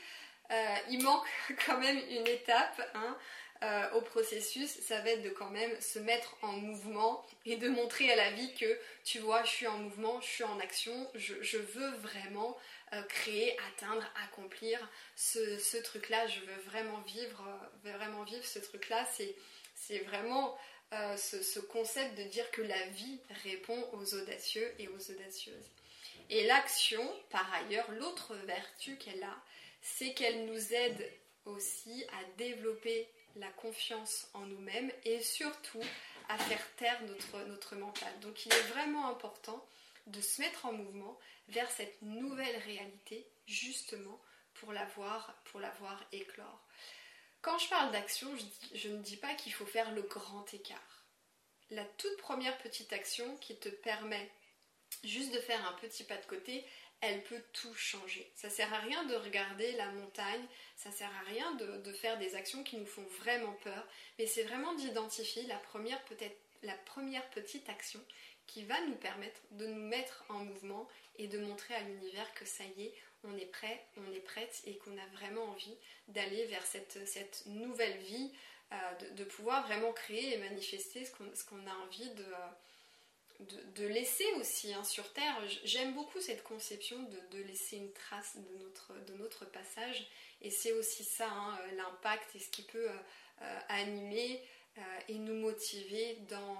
euh, 0.50 0.76
il 0.90 1.02
manque 1.02 1.26
quand 1.66 1.78
même 1.78 1.98
une 2.10 2.26
étape. 2.26 2.80
Hein, 2.94 3.16
euh, 3.64 3.90
au 3.94 4.02
processus, 4.02 4.70
ça 4.82 5.00
va 5.00 5.10
être 5.10 5.22
de 5.22 5.30
quand 5.30 5.50
même 5.50 5.80
se 5.80 5.98
mettre 5.98 6.36
en 6.42 6.52
mouvement 6.52 7.26
et 7.44 7.56
de 7.56 7.68
montrer 7.68 8.08
à 8.12 8.14
la 8.14 8.30
vie 8.30 8.54
que 8.54 8.78
tu 9.02 9.18
vois, 9.18 9.42
je 9.42 9.48
suis 9.48 9.66
en 9.66 9.78
mouvement, 9.78 10.20
je 10.20 10.28
suis 10.28 10.44
en 10.44 10.60
action, 10.60 11.10
je, 11.16 11.58
veux 11.58 11.90
vraiment 11.96 12.56
euh, 12.92 13.02
créer, 13.02 13.56
atteindre, 13.68 14.08
accomplir 14.24 14.78
ce, 15.16 15.76
truc-là, 15.82 16.28
je 16.28 16.38
veux 16.38 16.60
vraiment 16.66 17.00
vivre, 17.00 17.44
vraiment 17.82 18.22
vivre 18.22 18.44
ce 18.44 18.60
truc-là. 18.60 19.04
C'est 19.74 19.98
vraiment 20.04 20.56
ce, 20.92 21.58
concept 21.58 22.16
de 22.16 22.22
dire 22.24 22.48
que 22.52 22.62
la 22.62 22.86
vie 22.90 23.18
répond 23.42 23.88
aux 23.94 24.14
audacieux 24.14 24.72
et 24.78 24.86
aux 24.86 25.10
audacieuses. 25.10 25.66
Et 26.30 26.46
l'action, 26.46 27.02
par 27.30 27.52
ailleurs, 27.54 27.90
l'autre 27.90 28.36
vertu 28.46 28.96
qu'elle 28.98 29.22
a, 29.24 29.36
c'est 29.96 30.14
qu'elle 30.14 30.46
nous 30.46 30.74
aide 30.74 31.12
aussi 31.44 32.04
à 32.12 32.24
développer 32.36 33.08
la 33.36 33.48
confiance 33.50 34.28
en 34.34 34.40
nous-mêmes 34.46 34.92
et 35.04 35.20
surtout 35.20 35.82
à 36.28 36.38
faire 36.38 36.74
taire 36.76 37.02
notre, 37.04 37.44
notre 37.46 37.76
mental. 37.76 38.12
Donc 38.20 38.44
il 38.46 38.52
est 38.52 38.68
vraiment 38.68 39.08
important 39.08 39.64
de 40.06 40.20
se 40.20 40.40
mettre 40.40 40.66
en 40.66 40.72
mouvement 40.72 41.18
vers 41.48 41.70
cette 41.70 42.00
nouvelle 42.02 42.56
réalité 42.58 43.26
justement 43.46 44.20
pour 44.54 44.72
la 44.72 44.84
voir, 44.86 45.34
pour 45.44 45.60
la 45.60 45.70
voir 45.72 46.04
éclore. 46.12 46.64
quand 47.40 47.58
je 47.58 47.68
parle 47.68 47.92
d'action, 47.92 48.28
je, 48.74 48.88
ne 48.88 49.02
dis 49.02 49.16
pas 49.16 49.34
qu'il 49.34 49.52
faut 49.52 49.66
faire 49.66 49.92
le 49.92 50.02
grand 50.02 50.52
écart. 50.52 51.06
La 51.70 51.84
toute 51.84 52.16
première 52.18 52.58
petite 52.58 52.92
action 52.92 53.36
qui 53.36 53.56
te 53.56 53.68
permet 53.68 54.30
juste 55.04 55.32
de 55.32 55.40
faire 55.40 55.64
un 55.68 55.74
petit 55.74 56.02
pas 56.04 56.16
de 56.16 56.26
côté, 56.26 56.64
elle 57.00 57.22
peut 57.24 57.42
tout 57.52 57.74
changer. 57.74 58.30
Ça 58.34 58.50
sert 58.50 58.72
à 58.72 58.78
rien 58.78 59.04
de 59.04 59.14
regarder 59.14 59.72
la 59.72 59.90
montagne, 59.92 60.44
ça 60.76 60.90
sert 60.90 61.10
à 61.10 61.30
rien 61.30 61.54
de, 61.54 61.92
faire 61.92 62.18
des 62.18 62.34
actions 62.34 62.64
qui 62.64 62.76
nous 62.76 62.86
font 62.86 63.06
vraiment 63.20 63.52
peur, 63.64 63.86
mais 64.18 64.26
c'est 64.26 64.42
vraiment 64.42 64.74
d'identifier 64.74 65.44
la 65.44 65.56
première 65.58 67.30
petite 67.30 67.68
action 67.68 68.00
qui 68.48 68.64
va 68.64 68.80
nous 68.86 68.96
permettre 68.96 69.40
de 69.52 69.66
nous 69.66 69.86
mettre 69.88 70.24
en 70.28 70.44
mouvement 70.44 70.88
et 71.18 71.28
de 71.28 71.38
montrer 71.38 71.74
à 71.74 71.80
l'univers 71.80 72.32
que 72.34 72.46
ça 72.46 72.64
y 72.64 72.86
est, 72.86 72.94
on 73.24 73.36
est 73.36 73.46
prêt, 73.46 73.84
on 73.96 74.12
est 74.12 74.20
prête 74.20 74.62
et 74.64 74.76
qu'on 74.78 74.96
a 74.96 75.06
vraiment 75.12 75.44
envie 75.44 75.76
d'aller 76.08 76.46
vers 76.46 76.64
cette, 76.64 77.06
cette, 77.06 77.44
nouvelle 77.46 77.98
vie, 77.98 78.32
euh, 78.72 79.10
de, 79.16 79.24
pouvoir 79.24 79.66
vraiment 79.66 79.92
créer 79.92 80.34
et 80.34 80.38
manifester 80.38 81.04
ce 81.04 81.44
qu'on 81.44 81.66
a 81.66 81.74
envie 81.84 82.10
de, 82.10 82.24
de, 83.40 83.86
laisser 83.86 84.26
aussi 84.40 84.72
hein, 84.74 84.84
sur 84.84 85.12
Terre. 85.12 85.36
J'aime 85.64 85.94
beaucoup 85.94 86.20
cette 86.20 86.42
conception 86.42 86.96
de, 87.30 87.38
laisser 87.42 87.76
une 87.76 87.92
trace 87.92 88.36
de 88.36 89.14
notre, 89.14 89.44
passage 89.46 90.06
et 90.40 90.50
c'est 90.50 90.72
aussi 90.72 91.04
ça, 91.04 91.28
hein, 91.28 91.58
l'impact 91.76 92.34
et 92.34 92.40
ce 92.40 92.50
qui 92.50 92.62
peut 92.62 92.88
euh, 93.42 93.60
animer 93.68 94.42
euh, 94.78 94.80
et 95.08 95.14
nous 95.14 95.34
motiver 95.34 96.18
dans, 96.28 96.58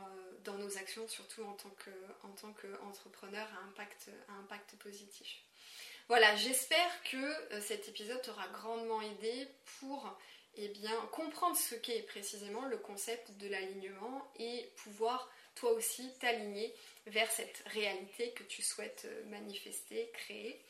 nos 0.56 0.78
actions, 0.78 1.06
surtout 1.08 1.42
en 1.42 1.52
tant 1.52 2.52
qu'entrepreneur 2.54 3.46
à 3.54 3.68
impact, 3.68 4.76
positif. 4.78 5.42
Voilà, 6.08 6.34
j'espère 6.36 7.02
que 7.02 7.16
euh, 7.16 7.60
cet 7.60 7.86
épisode 7.88 8.22
t'aura 8.22 8.48
grandement 8.48 9.02
aidé 9.02 9.46
pour 9.78 10.16
eh 10.54 10.68
bien, 10.68 10.96
comprendre 11.12 11.56
ce 11.56 11.74
qu'est 11.74 12.00
précisément 12.02 12.64
le 12.64 12.78
concept 12.78 13.32
de 13.32 13.46
l'alignement 13.46 14.26
et 14.38 14.70
pouvoir 14.76 15.30
toi 15.58 15.72
aussi 15.72 16.10
t'aligner 16.20 16.74
vers 17.06 17.30
cette 17.30 17.62
réalité 17.66 18.32
que 18.32 18.44
tu 18.44 18.62
souhaites 18.62 19.06
euh, 19.06 19.24
manifester, 19.26 20.10
créer. 20.12 20.60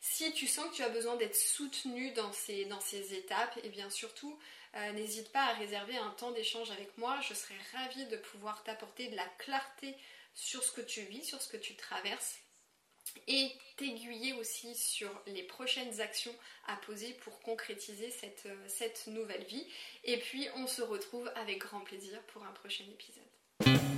Si 0.00 0.32
tu 0.32 0.46
sens 0.46 0.70
que 0.70 0.76
tu 0.76 0.82
as 0.82 0.88
besoin 0.88 1.16
d'être 1.16 1.36
soutenu 1.36 2.12
dans 2.12 2.32
ces, 2.32 3.14
étapes, 3.14 3.56
et 3.58 3.62
eh 3.64 3.68
bien 3.70 3.88
surtout, 3.88 4.38
euh, 4.74 4.92
n'hésite 4.92 5.32
pas 5.32 5.44
à 5.44 5.54
réserver 5.54 5.96
un 5.96 6.10
temps 6.10 6.30
d'échange 6.32 6.70
avec 6.70 6.96
moi. 6.98 7.18
Je 7.26 7.34
serai 7.34 7.54
ravie 7.72 8.06
de 8.06 8.16
pouvoir 8.16 8.62
t'apporter 8.64 9.08
de 9.08 9.16
la 9.16 9.26
clarté 9.38 9.94
sur 10.34 10.62
ce 10.62 10.72
que 10.72 10.82
tu 10.82 11.02
vis, 11.02 11.24
sur 11.24 11.40
ce 11.40 11.48
que 11.48 11.56
tu 11.56 11.74
traverses 11.74 12.38
et 13.28 13.52
t'aiguiller 13.76 14.32
aussi 14.34 14.74
sur 14.74 15.10
les 15.26 15.42
prochaines 15.42 16.00
actions 16.00 16.34
à 16.66 16.76
poser 16.76 17.12
pour 17.22 17.40
concrétiser 17.40 18.10
cette, 18.10 18.46
euh, 18.46 18.64
cette 18.66 19.06
nouvelle 19.06 19.44
vie. 19.44 19.66
Et 20.04 20.18
puis 20.18 20.48
on 20.56 20.66
se 20.66 20.82
retrouve 20.82 21.30
avec 21.36 21.58
grand 21.58 21.80
plaisir 21.80 22.20
pour 22.28 22.44
un 22.44 22.52
prochain 22.52 22.84
épisode. 22.84 23.93